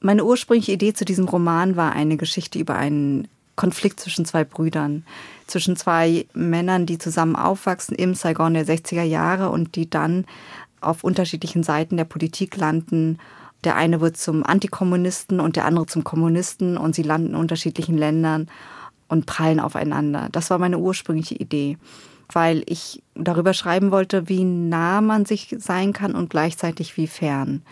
Meine 0.00 0.24
ursprüngliche 0.24 0.72
Idee 0.72 0.92
zu 0.92 1.04
diesem 1.04 1.26
Roman 1.26 1.76
war 1.76 1.92
eine 1.92 2.16
Geschichte 2.16 2.58
über 2.58 2.76
einen 2.76 3.28
Konflikt 3.56 4.00
zwischen 4.00 4.26
zwei 4.26 4.44
Brüdern, 4.44 5.06
zwischen 5.46 5.76
zwei 5.76 6.26
Männern, 6.34 6.86
die 6.86 6.98
zusammen 6.98 7.36
aufwachsen 7.36 7.96
im 7.96 8.14
Saigon 8.14 8.54
der 8.54 8.66
60er 8.66 9.02
Jahre 9.02 9.50
und 9.50 9.76
die 9.76 9.88
dann 9.88 10.26
auf 10.80 11.04
unterschiedlichen 11.04 11.62
Seiten 11.62 11.96
der 11.96 12.04
Politik 12.04 12.56
landen 12.56 13.18
der 13.64 13.76
eine 13.76 14.00
wird 14.00 14.16
zum 14.16 14.44
Antikommunisten 14.44 15.40
und 15.40 15.56
der 15.56 15.64
andere 15.64 15.86
zum 15.86 16.04
Kommunisten 16.04 16.76
und 16.76 16.94
sie 16.94 17.02
landen 17.02 17.30
in 17.30 17.34
unterschiedlichen 17.34 17.96
Ländern 17.96 18.48
und 19.08 19.26
prallen 19.26 19.60
aufeinander. 19.60 20.28
Das 20.32 20.50
war 20.50 20.58
meine 20.58 20.78
ursprüngliche 20.78 21.34
Idee, 21.34 21.78
weil 22.32 22.62
ich 22.66 23.02
darüber 23.14 23.54
schreiben 23.54 23.90
wollte, 23.90 24.28
wie 24.28 24.44
nah 24.44 25.00
man 25.00 25.24
sich 25.24 25.54
sein 25.58 25.92
kann 25.92 26.14
und 26.14 26.30
gleichzeitig 26.30 26.96
wie 26.96 27.06
fern. 27.06 27.62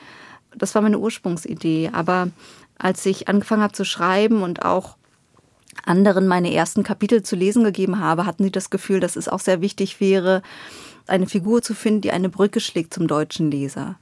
Das 0.57 0.75
war 0.75 0.83
meine 0.83 0.99
Ursprungsidee. 0.99 1.91
Aber 1.93 2.29
als 2.79 3.05
ich 3.07 3.29
angefangen 3.29 3.63
habe 3.63 3.73
zu 3.73 3.85
schreiben 3.85 4.43
und 4.43 4.65
auch 4.65 4.97
anderen 5.85 6.27
meine 6.27 6.53
ersten 6.53 6.83
Kapitel 6.83 7.23
zu 7.23 7.35
lesen 7.35 7.65
gegeben 7.65 7.99
habe, 7.99 8.27
hatten 8.27 8.45
sie 8.45 8.53
das 8.53 8.71
Gefühl, 8.71 9.01
dass 9.01 9.17
es 9.17 9.29
auch 9.29 9.41
sehr 9.41 9.61
wichtig 9.61 10.01
wäre, 10.01 10.43
eine 11.07 11.27
Figur 11.27 11.63
zu 11.63 11.75
finden, 11.75 12.03
die 12.03 12.13
eine 12.13 12.29
Brücke 12.29 12.61
schlägt 12.61 12.95
zum 12.95 13.09
deutschen 13.09 13.51
Leser 13.51 13.97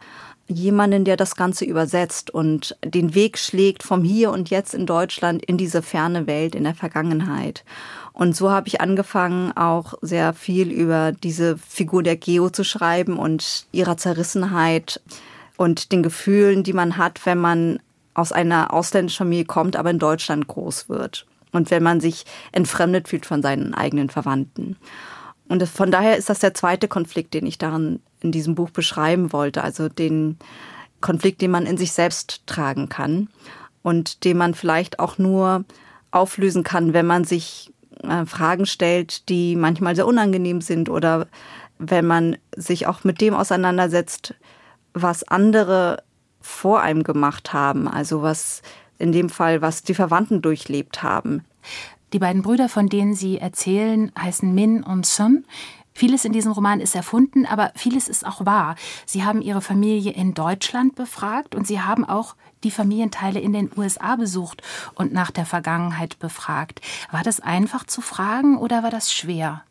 jemanden, 0.50 1.04
der 1.04 1.16
das 1.16 1.36
Ganze 1.36 1.64
übersetzt 1.64 2.30
und 2.30 2.76
den 2.84 3.14
Weg 3.14 3.38
schlägt 3.38 3.82
vom 3.82 4.02
Hier 4.02 4.30
und 4.30 4.50
Jetzt 4.50 4.74
in 4.74 4.84
Deutschland 4.84 5.44
in 5.44 5.56
diese 5.56 5.82
ferne 5.82 6.26
Welt, 6.26 6.54
in 6.54 6.64
der 6.64 6.74
Vergangenheit. 6.74 7.64
Und 8.12 8.36
so 8.36 8.50
habe 8.50 8.68
ich 8.68 8.80
angefangen, 8.80 9.56
auch 9.56 9.94
sehr 10.02 10.34
viel 10.34 10.70
über 10.70 11.12
diese 11.12 11.56
Figur 11.56 12.02
der 12.02 12.16
Geo 12.16 12.50
zu 12.50 12.64
schreiben 12.64 13.16
und 13.16 13.66
ihrer 13.72 13.96
Zerrissenheit 13.96 15.00
und 15.56 15.92
den 15.92 16.02
Gefühlen, 16.02 16.62
die 16.62 16.72
man 16.72 16.96
hat, 16.96 17.24
wenn 17.24 17.38
man 17.38 17.78
aus 18.14 18.32
einer 18.32 18.72
ausländischen 18.74 19.24
Familie 19.24 19.44
kommt, 19.44 19.76
aber 19.76 19.90
in 19.90 19.98
Deutschland 19.98 20.48
groß 20.48 20.88
wird. 20.88 21.26
Und 21.52 21.70
wenn 21.70 21.82
man 21.82 22.00
sich 22.00 22.24
entfremdet 22.52 23.08
fühlt 23.08 23.26
von 23.26 23.42
seinen 23.42 23.74
eigenen 23.74 24.10
Verwandten. 24.10 24.76
Und 25.50 25.68
von 25.68 25.90
daher 25.90 26.16
ist 26.16 26.30
das 26.30 26.38
der 26.38 26.54
zweite 26.54 26.86
Konflikt, 26.86 27.34
den 27.34 27.44
ich 27.44 27.58
darin 27.58 28.00
in 28.20 28.30
diesem 28.30 28.54
Buch 28.54 28.70
beschreiben 28.70 29.32
wollte. 29.32 29.64
Also 29.64 29.88
den 29.88 30.38
Konflikt, 31.00 31.42
den 31.42 31.50
man 31.50 31.66
in 31.66 31.76
sich 31.76 31.90
selbst 31.90 32.46
tragen 32.46 32.88
kann 32.88 33.28
und 33.82 34.22
den 34.24 34.36
man 34.36 34.54
vielleicht 34.54 35.00
auch 35.00 35.18
nur 35.18 35.64
auflösen 36.12 36.62
kann, 36.62 36.92
wenn 36.92 37.04
man 37.04 37.24
sich 37.24 37.72
äh, 38.04 38.26
Fragen 38.26 38.64
stellt, 38.64 39.28
die 39.28 39.56
manchmal 39.56 39.96
sehr 39.96 40.06
unangenehm 40.06 40.60
sind 40.60 40.88
oder 40.88 41.26
wenn 41.78 42.06
man 42.06 42.36
sich 42.54 42.86
auch 42.86 43.02
mit 43.02 43.20
dem 43.20 43.34
auseinandersetzt, 43.34 44.36
was 44.94 45.26
andere 45.26 46.04
vor 46.40 46.80
einem 46.80 47.02
gemacht 47.02 47.52
haben, 47.52 47.88
also 47.88 48.22
was 48.22 48.62
in 48.98 49.10
dem 49.10 49.28
Fall, 49.28 49.62
was 49.62 49.82
die 49.82 49.94
Verwandten 49.94 50.42
durchlebt 50.42 51.02
haben. 51.02 51.44
Die 52.12 52.18
beiden 52.18 52.42
Brüder, 52.42 52.68
von 52.68 52.88
denen 52.88 53.14
Sie 53.14 53.38
erzählen, 53.38 54.10
heißen 54.18 54.52
Min 54.52 54.82
und 54.82 55.06
Sun. 55.06 55.44
Vieles 55.92 56.24
in 56.24 56.32
diesem 56.32 56.52
Roman 56.52 56.80
ist 56.80 56.94
erfunden, 56.94 57.46
aber 57.46 57.72
vieles 57.74 58.08
ist 58.08 58.26
auch 58.26 58.46
wahr. 58.46 58.76
Sie 59.06 59.24
haben 59.24 59.42
Ihre 59.42 59.60
Familie 59.60 60.12
in 60.12 60.34
Deutschland 60.34 60.94
befragt 60.94 61.54
und 61.54 61.66
Sie 61.66 61.80
haben 61.80 62.04
auch 62.04 62.36
die 62.64 62.70
Familienteile 62.70 63.40
in 63.40 63.52
den 63.52 63.70
USA 63.76 64.16
besucht 64.16 64.62
und 64.94 65.12
nach 65.12 65.30
der 65.30 65.46
Vergangenheit 65.46 66.18
befragt. 66.18 66.80
War 67.10 67.22
das 67.22 67.40
einfach 67.40 67.84
zu 67.84 68.00
fragen 68.00 68.58
oder 68.58 68.82
war 68.82 68.90
das 68.90 69.12
schwer? 69.12 69.62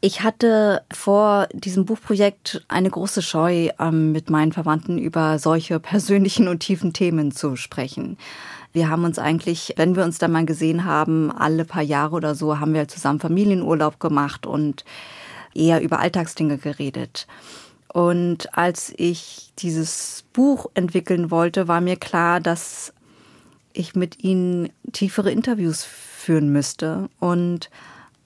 Ich 0.00 0.22
hatte 0.22 0.82
vor 0.92 1.48
diesem 1.54 1.86
Buchprojekt 1.86 2.62
eine 2.68 2.90
große 2.90 3.22
Scheu, 3.22 3.70
ähm, 3.78 4.12
mit 4.12 4.28
meinen 4.28 4.52
Verwandten 4.52 4.98
über 4.98 5.38
solche 5.38 5.80
persönlichen 5.80 6.46
und 6.46 6.60
tiefen 6.60 6.92
Themen 6.92 7.32
zu 7.32 7.56
sprechen. 7.56 8.18
Wir 8.74 8.90
haben 8.90 9.04
uns 9.04 9.20
eigentlich, 9.20 9.72
wenn 9.76 9.94
wir 9.94 10.02
uns 10.02 10.18
da 10.18 10.26
mal 10.26 10.44
gesehen 10.44 10.84
haben, 10.84 11.30
alle 11.30 11.64
paar 11.64 11.82
Jahre 11.82 12.16
oder 12.16 12.34
so, 12.34 12.58
haben 12.58 12.74
wir 12.74 12.88
zusammen 12.88 13.20
Familienurlaub 13.20 14.00
gemacht 14.00 14.46
und 14.46 14.84
eher 15.54 15.80
über 15.80 16.00
Alltagsdinge 16.00 16.58
geredet. 16.58 17.28
Und 17.86 18.58
als 18.58 18.92
ich 18.96 19.52
dieses 19.60 20.24
Buch 20.32 20.66
entwickeln 20.74 21.30
wollte, 21.30 21.68
war 21.68 21.80
mir 21.80 21.94
klar, 21.94 22.40
dass 22.40 22.92
ich 23.72 23.94
mit 23.94 24.24
ihnen 24.24 24.70
tiefere 24.92 25.30
Interviews 25.30 25.84
führen 25.84 26.50
müsste. 26.50 27.08
Und 27.20 27.70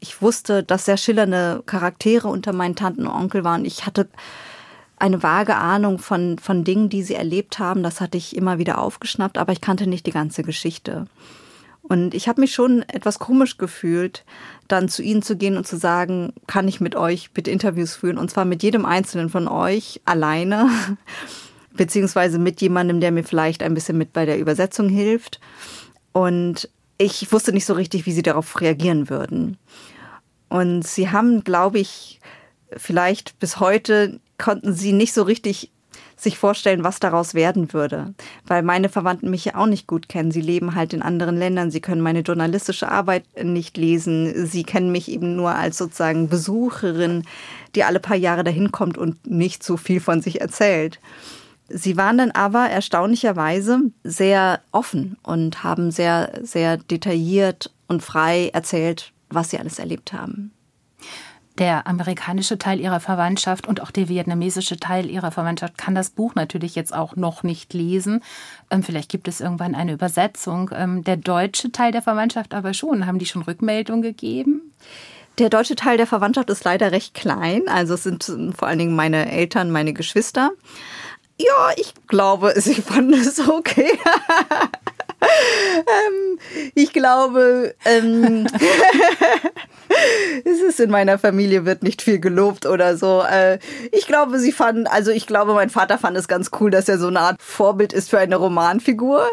ich 0.00 0.22
wusste, 0.22 0.62
dass 0.62 0.86
sehr 0.86 0.96
schillernde 0.96 1.62
Charaktere 1.66 2.28
unter 2.28 2.54
meinen 2.54 2.74
Tanten 2.74 3.06
und 3.06 3.12
Onkel 3.12 3.44
waren. 3.44 3.66
Ich 3.66 3.84
hatte 3.84 4.08
eine 5.00 5.22
vage 5.22 5.56
Ahnung 5.56 5.98
von, 5.98 6.38
von 6.38 6.64
Dingen, 6.64 6.88
die 6.88 7.02
sie 7.02 7.14
erlebt 7.14 7.58
haben. 7.58 7.82
Das 7.82 8.00
hatte 8.00 8.18
ich 8.18 8.36
immer 8.36 8.58
wieder 8.58 8.78
aufgeschnappt, 8.78 9.38
aber 9.38 9.52
ich 9.52 9.60
kannte 9.60 9.86
nicht 9.86 10.06
die 10.06 10.12
ganze 10.12 10.42
Geschichte. 10.42 11.06
Und 11.82 12.14
ich 12.14 12.28
habe 12.28 12.40
mich 12.40 12.52
schon 12.52 12.82
etwas 12.82 13.18
komisch 13.18 13.56
gefühlt, 13.56 14.24
dann 14.68 14.88
zu 14.88 15.02
ihnen 15.02 15.22
zu 15.22 15.36
gehen 15.36 15.56
und 15.56 15.66
zu 15.66 15.78
sagen, 15.78 16.34
kann 16.46 16.68
ich 16.68 16.80
mit 16.80 16.96
euch 16.96 17.30
bitte 17.32 17.50
Interviews 17.50 17.94
führen? 17.94 18.18
Und 18.18 18.30
zwar 18.30 18.44
mit 18.44 18.62
jedem 18.62 18.84
einzelnen 18.84 19.30
von 19.30 19.48
euch 19.48 20.02
alleine, 20.04 20.68
beziehungsweise 21.72 22.38
mit 22.38 22.60
jemandem, 22.60 23.00
der 23.00 23.10
mir 23.10 23.24
vielleicht 23.24 23.62
ein 23.62 23.74
bisschen 23.74 23.96
mit 23.96 24.12
bei 24.12 24.26
der 24.26 24.38
Übersetzung 24.38 24.90
hilft. 24.90 25.40
Und 26.12 26.68
ich 26.98 27.32
wusste 27.32 27.52
nicht 27.52 27.64
so 27.64 27.74
richtig, 27.74 28.04
wie 28.04 28.12
sie 28.12 28.22
darauf 28.22 28.60
reagieren 28.60 29.08
würden. 29.08 29.56
Und 30.48 30.86
sie 30.86 31.10
haben, 31.10 31.44
glaube 31.44 31.78
ich, 31.78 32.20
vielleicht 32.76 33.38
bis 33.38 33.60
heute 33.60 34.20
konnten 34.38 34.72
sie 34.72 34.92
nicht 34.92 35.12
so 35.12 35.22
richtig 35.22 35.70
sich 36.16 36.38
vorstellen, 36.38 36.84
was 36.84 37.00
daraus 37.00 37.34
werden 37.34 37.72
würde. 37.72 38.14
Weil 38.46 38.62
meine 38.62 38.88
Verwandten 38.88 39.30
mich 39.30 39.44
ja 39.44 39.54
auch 39.54 39.66
nicht 39.66 39.86
gut 39.86 40.08
kennen. 40.08 40.30
Sie 40.30 40.40
leben 40.40 40.74
halt 40.74 40.92
in 40.92 41.02
anderen 41.02 41.36
Ländern. 41.36 41.70
Sie 41.70 41.80
können 41.80 42.00
meine 42.00 42.20
journalistische 42.20 42.90
Arbeit 42.90 43.24
nicht 43.42 43.76
lesen. 43.76 44.46
Sie 44.46 44.64
kennen 44.64 44.90
mich 44.90 45.10
eben 45.10 45.36
nur 45.36 45.54
als 45.54 45.78
sozusagen 45.78 46.28
Besucherin, 46.28 47.24
die 47.74 47.84
alle 47.84 48.00
paar 48.00 48.16
Jahre 48.16 48.44
dahin 48.44 48.72
kommt 48.72 48.98
und 48.98 49.26
nicht 49.26 49.62
so 49.62 49.76
viel 49.76 50.00
von 50.00 50.20
sich 50.20 50.40
erzählt. 50.40 51.00
Sie 51.68 51.96
waren 51.96 52.18
dann 52.18 52.30
aber 52.30 52.68
erstaunlicherweise 52.68 53.80
sehr 54.02 54.60
offen 54.72 55.16
und 55.22 55.62
haben 55.62 55.90
sehr, 55.90 56.40
sehr 56.42 56.78
detailliert 56.78 57.72
und 57.86 58.02
frei 58.02 58.50
erzählt, 58.52 59.12
was 59.28 59.50
sie 59.50 59.58
alles 59.58 59.78
erlebt 59.78 60.12
haben 60.12 60.52
der 61.58 61.86
amerikanische 61.86 62.58
Teil 62.58 62.80
ihrer 62.80 63.00
Verwandtschaft 63.00 63.66
und 63.66 63.80
auch 63.80 63.90
der 63.90 64.08
vietnamesische 64.08 64.78
Teil 64.78 65.10
ihrer 65.10 65.30
Verwandtschaft 65.30 65.76
kann 65.76 65.94
das 65.94 66.10
Buch 66.10 66.34
natürlich 66.34 66.74
jetzt 66.74 66.94
auch 66.94 67.16
noch 67.16 67.42
nicht 67.42 67.74
lesen. 67.74 68.22
Ähm, 68.70 68.82
vielleicht 68.82 69.10
gibt 69.10 69.28
es 69.28 69.40
irgendwann 69.40 69.74
eine 69.74 69.92
Übersetzung. 69.92 70.70
Ähm, 70.74 71.04
der 71.04 71.16
deutsche 71.16 71.72
Teil 71.72 71.92
der 71.92 72.02
Verwandtschaft 72.02 72.54
aber 72.54 72.74
schon. 72.74 73.06
Haben 73.06 73.18
die 73.18 73.26
schon 73.26 73.42
Rückmeldung 73.42 74.02
gegeben? 74.02 74.72
Der 75.38 75.50
deutsche 75.50 75.76
Teil 75.76 75.96
der 75.96 76.06
Verwandtschaft 76.06 76.50
ist 76.50 76.64
leider 76.64 76.90
recht 76.90 77.14
klein. 77.14 77.62
Also 77.68 77.94
es 77.94 78.02
sind 78.02 78.24
vor 78.56 78.68
allen 78.68 78.78
Dingen 78.78 78.96
meine 78.96 79.30
Eltern, 79.30 79.70
meine 79.70 79.92
Geschwister. 79.92 80.50
Ja, 81.40 81.70
ich 81.76 81.94
glaube, 82.08 82.54
sie 82.60 82.74
fanden 82.74 83.14
es 83.14 83.38
okay. 83.48 83.90
ähm, 85.20 86.38
ich 86.74 86.92
glaube, 86.92 87.74
ähm, 87.84 88.46
es 90.44 90.60
ist 90.60 90.80
in 90.80 90.90
meiner 90.90 91.18
Familie 91.18 91.64
wird 91.64 91.82
nicht 91.82 92.02
viel 92.02 92.18
gelobt 92.18 92.66
oder 92.66 92.96
so. 92.96 93.22
Äh, 93.22 93.58
ich 93.92 94.06
glaube, 94.06 94.38
sie 94.38 94.52
fanden, 94.52 94.86
also 94.86 95.10
ich 95.10 95.26
glaube, 95.26 95.54
mein 95.54 95.70
Vater 95.70 95.98
fand 95.98 96.16
es 96.16 96.28
ganz 96.28 96.50
cool, 96.60 96.70
dass 96.70 96.88
er 96.88 96.98
so 96.98 97.08
eine 97.08 97.20
Art 97.20 97.42
Vorbild 97.42 97.92
ist 97.92 98.10
für 98.10 98.18
eine 98.18 98.36
Romanfigur. 98.36 99.26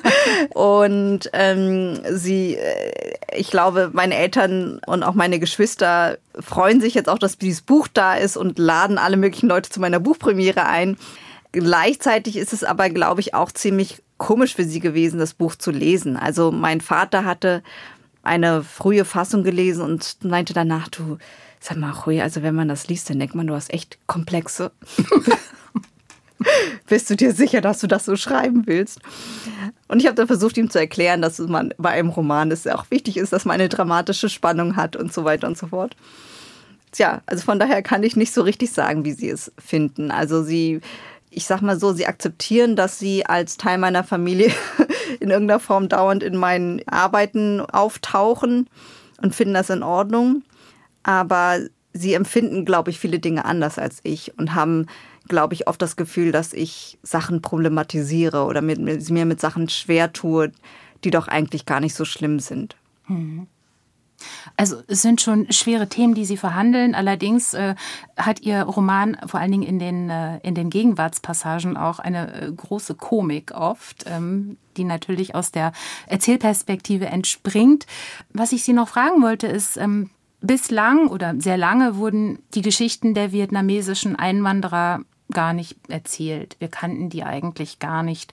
und 0.54 1.30
ähm, 1.32 2.00
sie, 2.10 2.56
äh, 2.56 3.14
ich 3.36 3.50
glaube, 3.50 3.90
meine 3.92 4.16
Eltern 4.16 4.80
und 4.86 5.02
auch 5.02 5.14
meine 5.14 5.38
Geschwister 5.38 6.18
freuen 6.38 6.80
sich 6.80 6.94
jetzt 6.94 7.08
auch, 7.08 7.18
dass 7.18 7.38
dieses 7.38 7.62
Buch 7.62 7.88
da 7.92 8.14
ist 8.14 8.36
und 8.36 8.58
laden 8.58 8.98
alle 8.98 9.16
möglichen 9.16 9.48
Leute 9.48 9.70
zu 9.70 9.80
meiner 9.80 10.00
Buchpremiere 10.00 10.66
ein. 10.66 10.96
Gleichzeitig 11.52 12.36
ist 12.36 12.52
es 12.52 12.64
aber, 12.64 12.90
glaube 12.90 13.20
ich, 13.20 13.34
auch 13.34 13.50
ziemlich 13.50 14.02
komisch 14.18 14.54
für 14.54 14.64
sie 14.64 14.80
gewesen, 14.80 15.18
das 15.18 15.34
Buch 15.34 15.56
zu 15.56 15.70
lesen. 15.70 16.16
Also 16.16 16.50
mein 16.50 16.80
Vater 16.80 17.24
hatte 17.24 17.62
eine 18.26 18.62
frühe 18.62 19.04
Fassung 19.04 19.44
gelesen 19.44 19.82
und 19.82 20.18
meinte 20.24 20.52
danach, 20.52 20.88
du, 20.88 21.18
sag 21.60 21.76
mal, 21.76 21.90
Rui, 21.90 22.20
also 22.20 22.42
wenn 22.42 22.54
man 22.54 22.68
das 22.68 22.88
liest, 22.88 23.08
dann 23.10 23.18
denkt 23.18 23.34
man, 23.34 23.46
du 23.46 23.54
hast 23.54 23.72
echt 23.72 23.98
komplexe 24.06 24.72
bist 26.86 27.10
du 27.10 27.16
dir 27.16 27.32
sicher, 27.32 27.60
dass 27.60 27.80
du 27.80 27.86
das 27.86 28.04
so 28.04 28.16
schreiben 28.16 28.66
willst? 28.66 29.00
Und 29.88 30.00
ich 30.00 30.06
habe 30.06 30.14
dann 30.14 30.26
versucht, 30.26 30.56
ihm 30.56 30.70
zu 30.70 30.78
erklären, 30.78 31.22
dass 31.22 31.38
man 31.38 31.72
bei 31.78 31.90
einem 31.90 32.10
Roman 32.10 32.50
es 32.50 32.66
auch 32.66 32.90
wichtig 32.90 33.16
ist, 33.16 33.32
dass 33.32 33.44
man 33.44 33.54
eine 33.54 33.68
dramatische 33.68 34.28
Spannung 34.28 34.76
hat 34.76 34.96
und 34.96 35.12
so 35.12 35.24
weiter 35.24 35.46
und 35.46 35.56
so 35.56 35.68
fort. 35.68 35.96
Tja, 36.92 37.22
also 37.26 37.44
von 37.44 37.58
daher 37.58 37.82
kann 37.82 38.02
ich 38.02 38.16
nicht 38.16 38.32
so 38.32 38.42
richtig 38.42 38.72
sagen, 38.72 39.04
wie 39.04 39.12
sie 39.12 39.28
es 39.28 39.52
finden. 39.58 40.10
Also 40.10 40.42
sie, 40.42 40.80
ich 41.30 41.46
sag 41.46 41.60
mal 41.62 41.78
so, 41.78 41.92
sie 41.92 42.06
akzeptieren, 42.06 42.76
dass 42.76 42.98
sie 42.98 43.26
als 43.26 43.56
Teil 43.56 43.78
meiner 43.78 44.04
Familie 44.04 44.52
in 45.20 45.30
irgendeiner 45.30 45.60
Form 45.60 45.88
dauernd 45.88 46.22
in 46.22 46.36
meinen 46.36 46.80
Arbeiten 46.86 47.60
auftauchen 47.60 48.68
und 49.22 49.34
finden 49.34 49.54
das 49.54 49.70
in 49.70 49.82
Ordnung. 49.82 50.42
Aber 51.02 51.60
sie 51.92 52.14
empfinden, 52.14 52.64
glaube 52.64 52.90
ich, 52.90 52.98
viele 52.98 53.18
Dinge 53.18 53.44
anders 53.44 53.78
als 53.78 54.00
ich 54.02 54.36
und 54.38 54.54
haben, 54.54 54.86
glaube 55.28 55.54
ich, 55.54 55.68
oft 55.68 55.80
das 55.80 55.96
Gefühl, 55.96 56.32
dass 56.32 56.52
ich 56.52 56.98
Sachen 57.02 57.42
problematisiere 57.42 58.44
oder 58.44 58.60
mir, 58.60 58.78
mir 58.78 59.24
mit 59.24 59.40
Sachen 59.40 59.68
schwer 59.68 60.12
tue, 60.12 60.52
die 61.04 61.10
doch 61.10 61.28
eigentlich 61.28 61.66
gar 61.66 61.80
nicht 61.80 61.94
so 61.94 62.04
schlimm 62.04 62.38
sind. 62.38 62.76
Mhm. 63.08 63.46
Also 64.56 64.76
es 64.86 65.02
sind 65.02 65.20
schon 65.20 65.50
schwere 65.52 65.88
Themen, 65.88 66.14
die 66.14 66.24
Sie 66.24 66.36
verhandeln. 66.36 66.94
Allerdings 66.94 67.54
äh, 67.54 67.74
hat 68.16 68.40
Ihr 68.40 68.62
Roman 68.62 69.16
vor 69.26 69.40
allen 69.40 69.52
Dingen 69.52 69.62
in 69.62 69.78
den, 69.78 70.10
äh, 70.10 70.38
in 70.38 70.54
den 70.54 70.70
Gegenwartspassagen 70.70 71.76
auch 71.76 71.98
eine 71.98 72.42
äh, 72.42 72.52
große 72.52 72.94
Komik 72.94 73.52
oft, 73.52 74.04
ähm, 74.06 74.56
die 74.76 74.84
natürlich 74.84 75.34
aus 75.34 75.52
der 75.52 75.72
Erzählperspektive 76.06 77.06
entspringt. 77.06 77.86
Was 78.32 78.52
ich 78.52 78.64
Sie 78.64 78.72
noch 78.72 78.88
fragen 78.88 79.22
wollte, 79.22 79.46
ist, 79.46 79.76
ähm, 79.76 80.10
bislang 80.40 81.08
oder 81.08 81.34
sehr 81.38 81.56
lange 81.56 81.96
wurden 81.96 82.38
die 82.54 82.62
Geschichten 82.62 83.14
der 83.14 83.32
vietnamesischen 83.32 84.16
Einwanderer 84.16 85.00
gar 85.32 85.52
nicht 85.52 85.76
erzählt. 85.88 86.56
Wir 86.60 86.68
kannten 86.68 87.10
die 87.10 87.24
eigentlich 87.24 87.78
gar 87.78 88.02
nicht. 88.02 88.32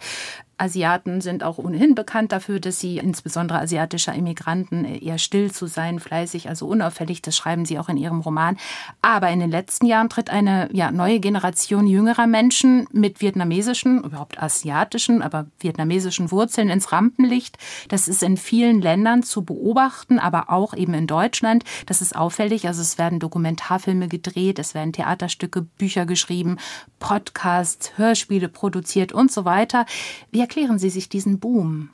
Asiaten 0.63 1.19
sind 1.19 1.43
auch 1.43 1.57
ohnehin 1.57 1.93
bekannt 1.93 2.31
dafür, 2.31 2.61
dass 2.61 2.79
sie 2.79 2.97
insbesondere 2.97 3.59
asiatischer 3.59 4.13
Immigranten 4.13 4.85
eher 4.85 5.17
still 5.17 5.51
zu 5.51 5.67
sein, 5.67 5.99
fleißig, 5.99 6.47
also 6.47 6.67
unauffällig. 6.67 7.21
Das 7.21 7.35
schreiben 7.35 7.65
sie 7.65 7.77
auch 7.79 7.89
in 7.89 7.97
ihrem 7.97 8.21
Roman. 8.21 8.57
Aber 9.01 9.29
in 9.29 9.41
den 9.41 9.51
letzten 9.51 9.85
Jahren 9.85 10.07
tritt 10.07 10.29
eine 10.29 10.69
ja, 10.71 10.91
neue 10.91 11.19
Generation 11.19 11.85
jüngerer 11.85 12.27
Menschen 12.27 12.87
mit 12.93 13.19
vietnamesischen, 13.19 14.05
überhaupt 14.05 14.41
asiatischen, 14.41 15.21
aber 15.21 15.47
vietnamesischen 15.59 16.31
Wurzeln 16.31 16.69
ins 16.69 16.93
Rampenlicht. 16.93 17.57
Das 17.89 18.07
ist 18.07 18.23
in 18.23 18.37
vielen 18.37 18.81
Ländern 18.81 19.21
zu 19.21 19.43
beobachten, 19.43 20.17
aber 20.17 20.49
auch 20.49 20.73
eben 20.73 20.93
in 20.93 21.07
Deutschland. 21.07 21.65
Das 21.87 22.01
ist 22.01 22.15
auffällig. 22.15 22.67
Also 22.67 22.81
es 22.81 22.97
werden 22.97 23.19
Dokumentarfilme 23.19 24.07
gedreht, 24.07 24.59
es 24.59 24.73
werden 24.73 24.93
Theaterstücke, 24.93 25.61
Bücher 25.61 26.05
geschrieben, 26.05 26.57
Podcasts, 26.99 27.97
Hörspiele 27.97 28.47
produziert 28.47 29.11
und 29.11 29.29
so 29.29 29.43
weiter. 29.43 29.85
Wie 30.31 30.41
erklären 30.53 30.77
Sie 30.77 30.91
sich 30.91 31.09
diesen 31.09 31.39
Boom? 31.39 31.89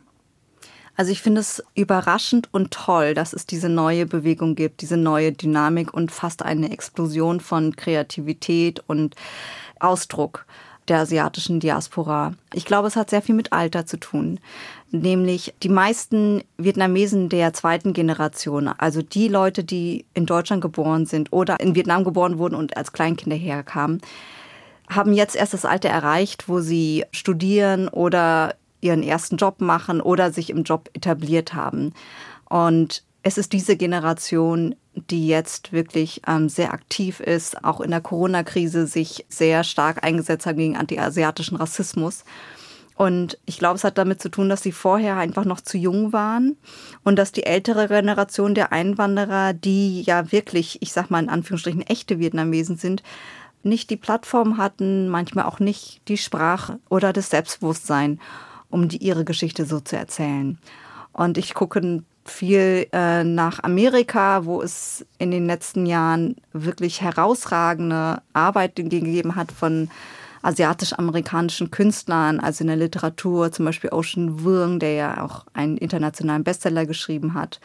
Also 0.97 1.13
ich 1.13 1.21
finde 1.21 1.39
es 1.39 1.63
überraschend 1.75 2.49
und 2.51 2.71
toll, 2.71 3.13
dass 3.13 3.31
es 3.31 3.45
diese 3.45 3.69
neue 3.69 4.05
Bewegung 4.05 4.55
gibt, 4.55 4.81
diese 4.81 4.97
neue 4.97 5.31
Dynamik 5.31 5.93
und 5.93 6.11
fast 6.11 6.43
eine 6.43 6.69
Explosion 6.69 7.39
von 7.39 7.77
Kreativität 7.77 8.83
und 8.85 9.15
Ausdruck 9.79 10.45
der 10.89 10.99
asiatischen 10.99 11.61
Diaspora. 11.61 12.33
Ich 12.53 12.65
glaube, 12.65 12.89
es 12.89 12.97
hat 12.97 13.09
sehr 13.09 13.21
viel 13.21 13.35
mit 13.35 13.53
Alter 13.53 13.85
zu 13.85 13.95
tun. 13.95 14.41
Nämlich 14.91 15.53
die 15.63 15.69
meisten 15.69 16.43
Vietnamesen 16.57 17.29
der 17.29 17.53
zweiten 17.53 17.93
Generation, 17.93 18.67
also 18.67 19.01
die 19.01 19.29
Leute, 19.29 19.63
die 19.63 20.03
in 20.13 20.25
Deutschland 20.25 20.61
geboren 20.61 21.05
sind 21.05 21.31
oder 21.31 21.61
in 21.61 21.75
Vietnam 21.75 22.03
geboren 22.03 22.39
wurden 22.39 22.55
und 22.55 22.75
als 22.75 22.91
Kleinkinder 22.91 23.37
herkamen, 23.37 24.01
haben 24.89 25.13
jetzt 25.13 25.35
erst 25.35 25.53
das 25.53 25.65
Alter 25.65 25.89
erreicht, 25.89 26.49
wo 26.49 26.59
sie 26.59 27.05
studieren 27.11 27.87
oder 27.87 28.55
ihren 28.81 29.03
ersten 29.03 29.37
Job 29.37 29.61
machen 29.61 30.01
oder 30.01 30.31
sich 30.31 30.49
im 30.49 30.63
Job 30.63 30.89
etabliert 30.93 31.53
haben. 31.53 31.93
Und 32.49 33.03
es 33.21 33.37
ist 33.37 33.53
diese 33.53 33.75
Generation, 33.77 34.75
die 34.93 35.27
jetzt 35.27 35.71
wirklich 35.71 36.21
ähm, 36.27 36.49
sehr 36.49 36.73
aktiv 36.73 37.19
ist, 37.19 37.63
auch 37.63 37.81
in 37.81 37.91
der 37.91 38.01
Corona-Krise 38.01 38.87
sich 38.87 39.25
sehr 39.29 39.63
stark 39.63 40.03
eingesetzt 40.03 40.45
hat 40.45 40.57
gegen 40.57 40.77
antiasiatischen 40.77 41.57
Rassismus. 41.57 42.23
Und 42.95 43.37
ich 43.45 43.59
glaube, 43.59 43.75
es 43.75 43.85
hat 43.85 43.97
damit 43.97 44.21
zu 44.21 44.27
tun, 44.27 44.49
dass 44.49 44.61
sie 44.61 44.73
vorher 44.73 45.15
einfach 45.15 45.45
noch 45.45 45.61
zu 45.61 45.77
jung 45.77 46.11
waren 46.11 46.57
und 47.05 47.15
dass 47.15 47.31
die 47.31 47.45
ältere 47.45 47.87
Generation 47.87 48.55
der 48.55 48.73
Einwanderer, 48.73 49.53
die 49.53 50.01
ja 50.01 50.33
wirklich, 50.33 50.81
ich 50.81 50.91
sag 50.91 51.09
mal 51.09 51.23
in 51.23 51.29
Anführungsstrichen, 51.29 51.81
echte 51.83 52.19
Vietnamesen 52.19 52.75
sind, 52.75 53.01
nicht 53.69 53.89
die 53.89 53.97
Plattform 53.97 54.57
hatten, 54.57 55.07
manchmal 55.09 55.45
auch 55.45 55.59
nicht 55.59 56.01
die 56.07 56.17
Sprache 56.17 56.79
oder 56.89 57.13
das 57.13 57.29
Selbstbewusstsein, 57.29 58.19
um 58.69 58.89
die, 58.89 58.97
ihre 58.97 59.23
Geschichte 59.23 59.65
so 59.65 59.79
zu 59.79 59.95
erzählen. 59.95 60.57
Und 61.13 61.37
ich 61.37 61.53
gucke 61.53 62.03
viel 62.25 62.87
äh, 62.91 63.23
nach 63.23 63.63
Amerika, 63.63 64.45
wo 64.45 64.61
es 64.61 65.05
in 65.17 65.31
den 65.31 65.45
letzten 65.47 65.85
Jahren 65.85 66.35
wirklich 66.53 67.01
herausragende 67.01 68.21
Arbeiten 68.33 68.89
gegeben 68.89 69.35
hat 69.35 69.51
von 69.51 69.89
asiatisch-amerikanischen 70.41 71.69
Künstlern, 71.71 72.39
also 72.39 72.63
in 72.63 72.67
der 72.67 72.77
Literatur, 72.77 73.51
zum 73.51 73.65
Beispiel 73.65 73.89
Ocean 73.91 74.43
Vuong, 74.43 74.79
der 74.79 74.93
ja 74.93 75.23
auch 75.23 75.45
einen 75.53 75.77
internationalen 75.77 76.43
Bestseller 76.43 76.85
geschrieben 76.85 77.33
hat. 77.33 77.59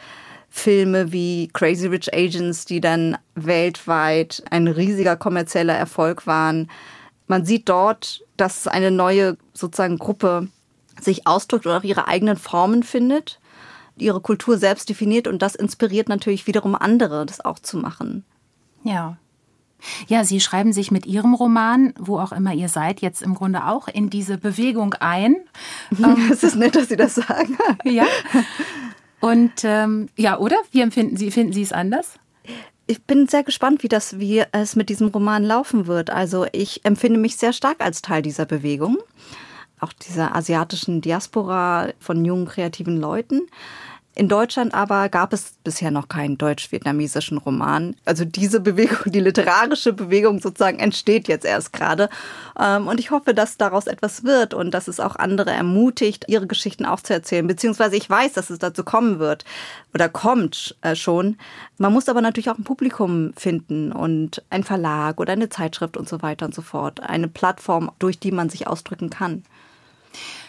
Filme 0.57 1.11
wie 1.11 1.49
Crazy 1.49 1.85
Rich 1.87 2.13
Agents, 2.13 2.63
die 2.63 2.79
dann 2.79 3.17
weltweit 3.35 4.41
ein 4.49 4.69
riesiger 4.69 5.17
kommerzieller 5.17 5.73
Erfolg 5.73 6.27
waren. 6.27 6.71
Man 7.27 7.45
sieht 7.45 7.67
dort, 7.67 8.23
dass 8.37 8.65
eine 8.65 8.89
neue 8.89 9.37
sozusagen 9.53 9.97
Gruppe 9.97 10.47
sich 10.99 11.27
ausdrückt 11.27 11.65
oder 11.65 11.79
auch 11.79 11.83
ihre 11.83 12.07
eigenen 12.07 12.37
Formen 12.37 12.83
findet, 12.83 13.41
ihre 13.97 14.21
Kultur 14.21 14.57
selbst 14.57 14.87
definiert 14.87 15.27
und 15.27 15.41
das 15.41 15.55
inspiriert 15.55 16.07
natürlich 16.07 16.47
wiederum 16.47 16.73
andere, 16.73 17.25
das 17.25 17.43
auch 17.43 17.59
zu 17.59 17.77
machen. 17.77 18.23
Ja. 18.83 19.17
Ja, 20.07 20.23
Sie 20.23 20.39
schreiben 20.39 20.71
sich 20.71 20.89
mit 20.89 21.05
Ihrem 21.05 21.33
Roman, 21.33 21.93
wo 21.99 22.17
auch 22.17 22.31
immer 22.31 22.53
ihr 22.53 22.69
seid, 22.69 23.01
jetzt 23.01 23.21
im 23.21 23.35
Grunde 23.35 23.65
auch 23.65 23.89
in 23.89 24.09
diese 24.09 24.37
Bewegung 24.37 24.93
ein. 24.95 25.35
Es 26.31 26.43
ist 26.43 26.55
nett, 26.55 26.75
dass 26.75 26.87
Sie 26.87 26.95
das 26.95 27.15
sagen. 27.15 27.57
ja. 27.83 28.05
Und 29.25 29.63
ähm, 29.63 30.07
ja, 30.15 30.37
oder? 30.37 30.57
Wie 30.69 30.81
empfinden 30.81 31.17
Sie, 31.17 31.31
finden 31.31 31.51
Sie 31.51 31.63
es 31.63 31.71
anders? 31.71 32.19
Ich 32.85 33.01
bin 33.01 33.27
sehr 33.27 33.43
gespannt, 33.43 33.81
wie 33.81 33.87
das, 33.87 34.19
wie 34.19 34.43
es 34.51 34.75
mit 34.75 34.87
diesem 34.89 35.07
Roman 35.07 35.43
laufen 35.43 35.87
wird. 35.87 36.11
Also 36.11 36.45
ich 36.51 36.85
empfinde 36.85 37.19
mich 37.19 37.35
sehr 37.37 37.51
stark 37.51 37.83
als 37.83 38.03
Teil 38.03 38.21
dieser 38.21 38.45
Bewegung, 38.45 38.99
auch 39.79 39.93
dieser 39.93 40.35
asiatischen 40.35 41.01
Diaspora 41.01 41.89
von 41.99 42.23
jungen 42.23 42.45
kreativen 42.45 42.97
Leuten. 43.01 43.47
In 44.17 44.29
Deutschland 44.29 44.73
aber 44.73 45.09
gab 45.09 45.33
es 45.33 45.55
bisher 45.65 45.91
noch 45.91 46.07
keinen 46.07 46.37
deutsch-vietnamesischen 46.37 47.37
Roman. 47.37 47.97
Also 48.05 48.23
diese 48.23 48.61
Bewegung, 48.61 48.99
die 49.11 49.19
literarische 49.19 49.91
Bewegung 49.91 50.39
sozusagen 50.39 50.79
entsteht 50.79 51.27
jetzt 51.27 51.43
erst 51.43 51.73
gerade. 51.73 52.09
Ähm, 52.57 52.87
und 52.87 53.01
ich 53.01 53.11
hoffe, 53.11 53.33
dass 53.33 53.57
daraus 53.57 53.87
etwas 53.87 54.23
wird 54.23 54.53
und 54.53 54.71
dass 54.71 54.87
es 54.87 55.01
auch 55.01 55.17
andere 55.17 55.51
ermutigt, 55.51 56.25
ihre 56.29 56.47
Geschichten 56.47 56.85
auch 56.85 57.01
zu 57.01 57.11
erzählen. 57.11 57.45
Beziehungsweise 57.45 57.97
ich 57.97 58.09
weiß, 58.09 58.31
dass 58.31 58.49
es 58.49 58.59
dazu 58.59 58.85
kommen 58.85 59.19
wird 59.19 59.43
oder 59.93 60.07
kommt 60.07 60.77
äh, 60.81 60.95
schon. 60.95 61.37
Man 61.77 61.91
muss 61.91 62.07
aber 62.07 62.21
natürlich 62.21 62.49
auch 62.49 62.57
ein 62.57 62.63
Publikum 62.63 63.33
finden 63.35 63.91
und 63.91 64.41
ein 64.49 64.63
Verlag 64.63 65.19
oder 65.19 65.33
eine 65.33 65.49
Zeitschrift 65.49 65.97
und 65.97 66.07
so 66.07 66.21
weiter 66.21 66.45
und 66.45 66.55
so 66.55 66.61
fort. 66.61 67.01
Eine 67.01 67.27
Plattform, 67.27 67.91
durch 67.99 68.17
die 68.17 68.31
man 68.31 68.47
sich 68.47 68.65
ausdrücken 68.65 69.09
kann. 69.09 69.43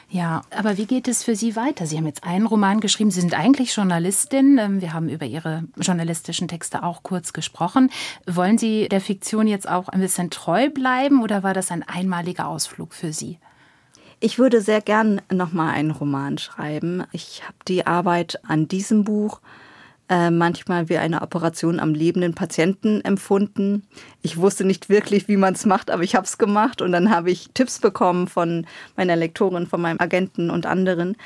Ja, 0.09 0.43
aber 0.51 0.79
wie 0.79 0.87
geht 0.87 1.09
es 1.09 1.25
für 1.25 1.35
Sie 1.35 1.57
weiter? 1.57 1.87
Sie 1.87 1.97
haben 1.97 2.07
jetzt 2.07 2.23
einen 2.23 2.47
Roman 2.47 2.81
geschrieben. 2.81 3.11
Sie 3.11 3.21
sind 3.21 3.35
eigentlich 3.35 3.75
Journalistin. 3.75 4.57
Ähm, 4.59 4.81
wir 4.81 4.93
haben 4.93 5.09
über 5.09 5.27
Ihre 5.27 5.65
journalistischen 5.77 6.47
Texte 6.47 6.85
auch 6.85 7.03
kurz 7.03 7.33
gesprochen. 7.33 7.91
Wollen 8.27 8.57
Sie 8.57 8.89
der 8.89 9.01
Fiktion 9.01 9.49
jetzt 9.49 9.69
auch 9.69 9.89
ein 9.89 10.01
bisschen 10.01 10.31
treu 10.31 10.71
bleiben 10.71 11.23
oder 11.23 11.43
war 11.43 11.55
das 11.55 11.73
ein 11.73 11.83
einmaliger 11.83 12.47
Ausflug 12.47 12.95
für 12.95 13.13
Sie? 13.13 13.39
Ich 14.21 14.39
würde 14.39 14.61
sehr 14.61 14.81
gern 14.81 15.21
noch 15.31 15.53
mal 15.53 15.73
einen 15.73 15.91
Roman 15.91 16.39
schreiben. 16.39 17.05
Ich 17.13 17.43
habe 17.45 17.57
die 17.67 17.87
Arbeit 17.87 18.41
an 18.47 18.69
diesem 18.69 19.05
Buch 19.05 19.41
äh, 20.09 20.31
manchmal 20.31 20.89
wie 20.89 20.99
eine 20.99 21.23
Operation 21.23 21.81
am 21.81 21.95
lebenden 21.95 22.35
Patienten 22.35 23.01
empfunden. 23.03 23.87
Ich 24.23 24.37
wusste 24.37 24.65
nicht 24.65 24.89
wirklich, 24.89 25.29
wie 25.29 25.37
man 25.37 25.55
es 25.55 25.67
macht, 25.67 25.91
aber 25.91 26.03
ich 26.03 26.15
habe 26.15 26.27
es 26.27 26.39
gemacht 26.39 26.81
und 26.81 26.93
dann 26.93 27.11
habe 27.11 27.31
ich 27.31 27.51
Tipps 27.55 27.81
bekommen 27.81 28.29
von 28.29 28.67
meiner 28.97 29.17
Lektorin, 29.17 29.67
von 29.67 29.81
meinem 29.81 30.01
Agenten 30.01 30.51
und 30.51 30.67
anderen. 30.67 31.17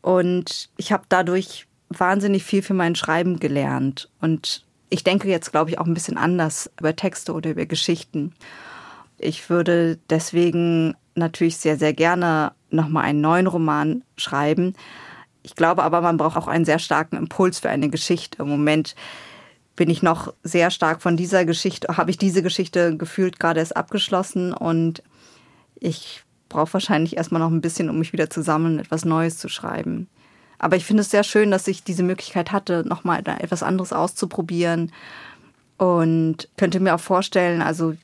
Und 0.00 0.68
ich 0.76 0.92
habe 0.92 1.04
dadurch 1.08 1.66
wahnsinnig 1.88 2.44
viel 2.44 2.62
für 2.62 2.74
mein 2.74 2.94
Schreiben 2.94 3.40
gelernt. 3.40 4.10
Und 4.20 4.64
ich 4.90 5.02
denke 5.02 5.28
jetzt, 5.28 5.50
glaube 5.50 5.70
ich, 5.70 5.78
auch 5.78 5.86
ein 5.86 5.94
bisschen 5.94 6.16
anders 6.16 6.70
über 6.78 6.94
Texte 6.94 7.32
oder 7.32 7.50
über 7.50 7.66
Geschichten. 7.66 8.32
Ich 9.18 9.50
würde 9.50 9.98
deswegen 10.10 10.94
natürlich 11.14 11.56
sehr, 11.56 11.76
sehr 11.76 11.92
gerne 11.92 12.52
nochmal 12.70 13.04
einen 13.04 13.20
neuen 13.20 13.46
Roman 13.46 14.02
schreiben. 14.16 14.74
Ich 15.44 15.54
glaube 15.54 15.84
aber, 15.84 16.00
man 16.00 16.16
braucht 16.16 16.36
auch 16.36 16.48
einen 16.48 16.64
sehr 16.64 16.80
starken 16.80 17.16
Impuls 17.16 17.60
für 17.60 17.70
eine 17.70 17.90
Geschichte. 17.90 18.42
Im 18.42 18.48
Moment 18.48 18.96
bin 19.76 19.90
ich 19.90 20.02
noch 20.02 20.32
sehr 20.42 20.70
stark 20.70 21.02
von 21.02 21.16
dieser 21.16 21.44
Geschichte, 21.44 21.96
habe 21.96 22.10
ich 22.10 22.18
diese 22.18 22.42
Geschichte 22.42 22.96
gefühlt 22.96 23.38
gerade 23.38 23.60
erst 23.60 23.76
abgeschlossen 23.76 24.52
und 24.52 25.02
ich 25.74 26.22
brauche 26.48 26.72
wahrscheinlich 26.74 27.16
erstmal 27.16 27.40
noch 27.40 27.50
ein 27.50 27.60
bisschen, 27.60 27.90
um 27.90 27.98
mich 27.98 28.12
wieder 28.12 28.30
zu 28.30 28.42
sammeln, 28.42 28.78
etwas 28.78 29.04
Neues 29.04 29.38
zu 29.38 29.48
schreiben. 29.48 30.08
Aber 30.58 30.76
ich 30.76 30.84
finde 30.84 31.02
es 31.02 31.10
sehr 31.10 31.24
schön, 31.24 31.50
dass 31.50 31.68
ich 31.68 31.82
diese 31.82 32.02
Möglichkeit 32.02 32.52
hatte, 32.52 32.84
nochmal 32.86 33.22
etwas 33.26 33.62
anderes 33.62 33.92
auszuprobieren. 33.92 34.92
Und 35.76 36.48
könnte 36.56 36.78
mir 36.80 36.94
auch 36.94 37.00
vorstellen, 37.00 37.60
also 37.60 37.94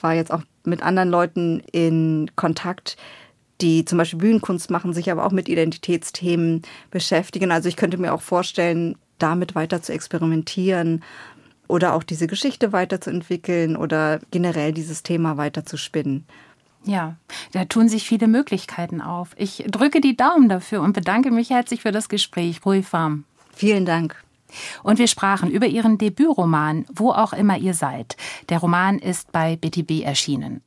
war 0.00 0.14
jetzt 0.14 0.32
auch 0.32 0.42
mit 0.64 0.82
anderen 0.82 1.08
Leuten 1.08 1.62
in 1.72 2.30
Kontakt, 2.34 2.96
die 3.60 3.84
zum 3.84 3.98
Beispiel 3.98 4.18
Bühnenkunst 4.18 4.70
machen, 4.70 4.92
sich 4.92 5.10
aber 5.10 5.24
auch 5.24 5.32
mit 5.32 5.48
Identitätsthemen 5.48 6.62
beschäftigen. 6.90 7.50
Also 7.52 7.68
ich 7.68 7.76
könnte 7.76 7.98
mir 7.98 8.12
auch 8.12 8.22
vorstellen, 8.22 8.96
damit 9.18 9.54
weiter 9.54 9.82
zu 9.82 9.92
experimentieren 9.92 11.02
oder 11.68 11.94
auch 11.94 12.02
diese 12.02 12.26
Geschichte 12.26 12.72
weiterzuentwickeln 12.72 13.76
oder 13.76 14.20
generell 14.30 14.72
dieses 14.72 15.02
Thema 15.02 15.36
weiter 15.36 15.64
zu 15.64 15.76
spinnen. 15.76 16.26
Ja, 16.84 17.16
da 17.52 17.66
tun 17.66 17.88
sich 17.88 18.04
viele 18.04 18.26
Möglichkeiten 18.26 19.00
auf. 19.00 19.30
Ich 19.36 19.64
drücke 19.68 20.00
die 20.00 20.16
Daumen 20.16 20.48
dafür 20.48 20.80
und 20.80 20.94
bedanke 20.94 21.30
mich 21.30 21.50
herzlich 21.50 21.82
für 21.82 21.92
das 21.92 22.08
Gespräch. 22.08 22.64
Rui 22.64 22.82
Farm. 22.82 23.24
Vielen 23.54 23.84
Dank. 23.84 24.22
Und 24.82 24.98
wir 24.98 25.06
sprachen 25.06 25.50
über 25.50 25.66
ihren 25.66 25.98
Debütroman 25.98 26.86
Wo 26.92 27.10
auch 27.12 27.32
immer 27.32 27.58
ihr 27.58 27.74
seid. 27.74 28.16
Der 28.48 28.58
Roman 28.58 28.98
ist 28.98 29.30
bei 29.30 29.56
BTB 29.56 30.02
erschienen. 30.04 30.62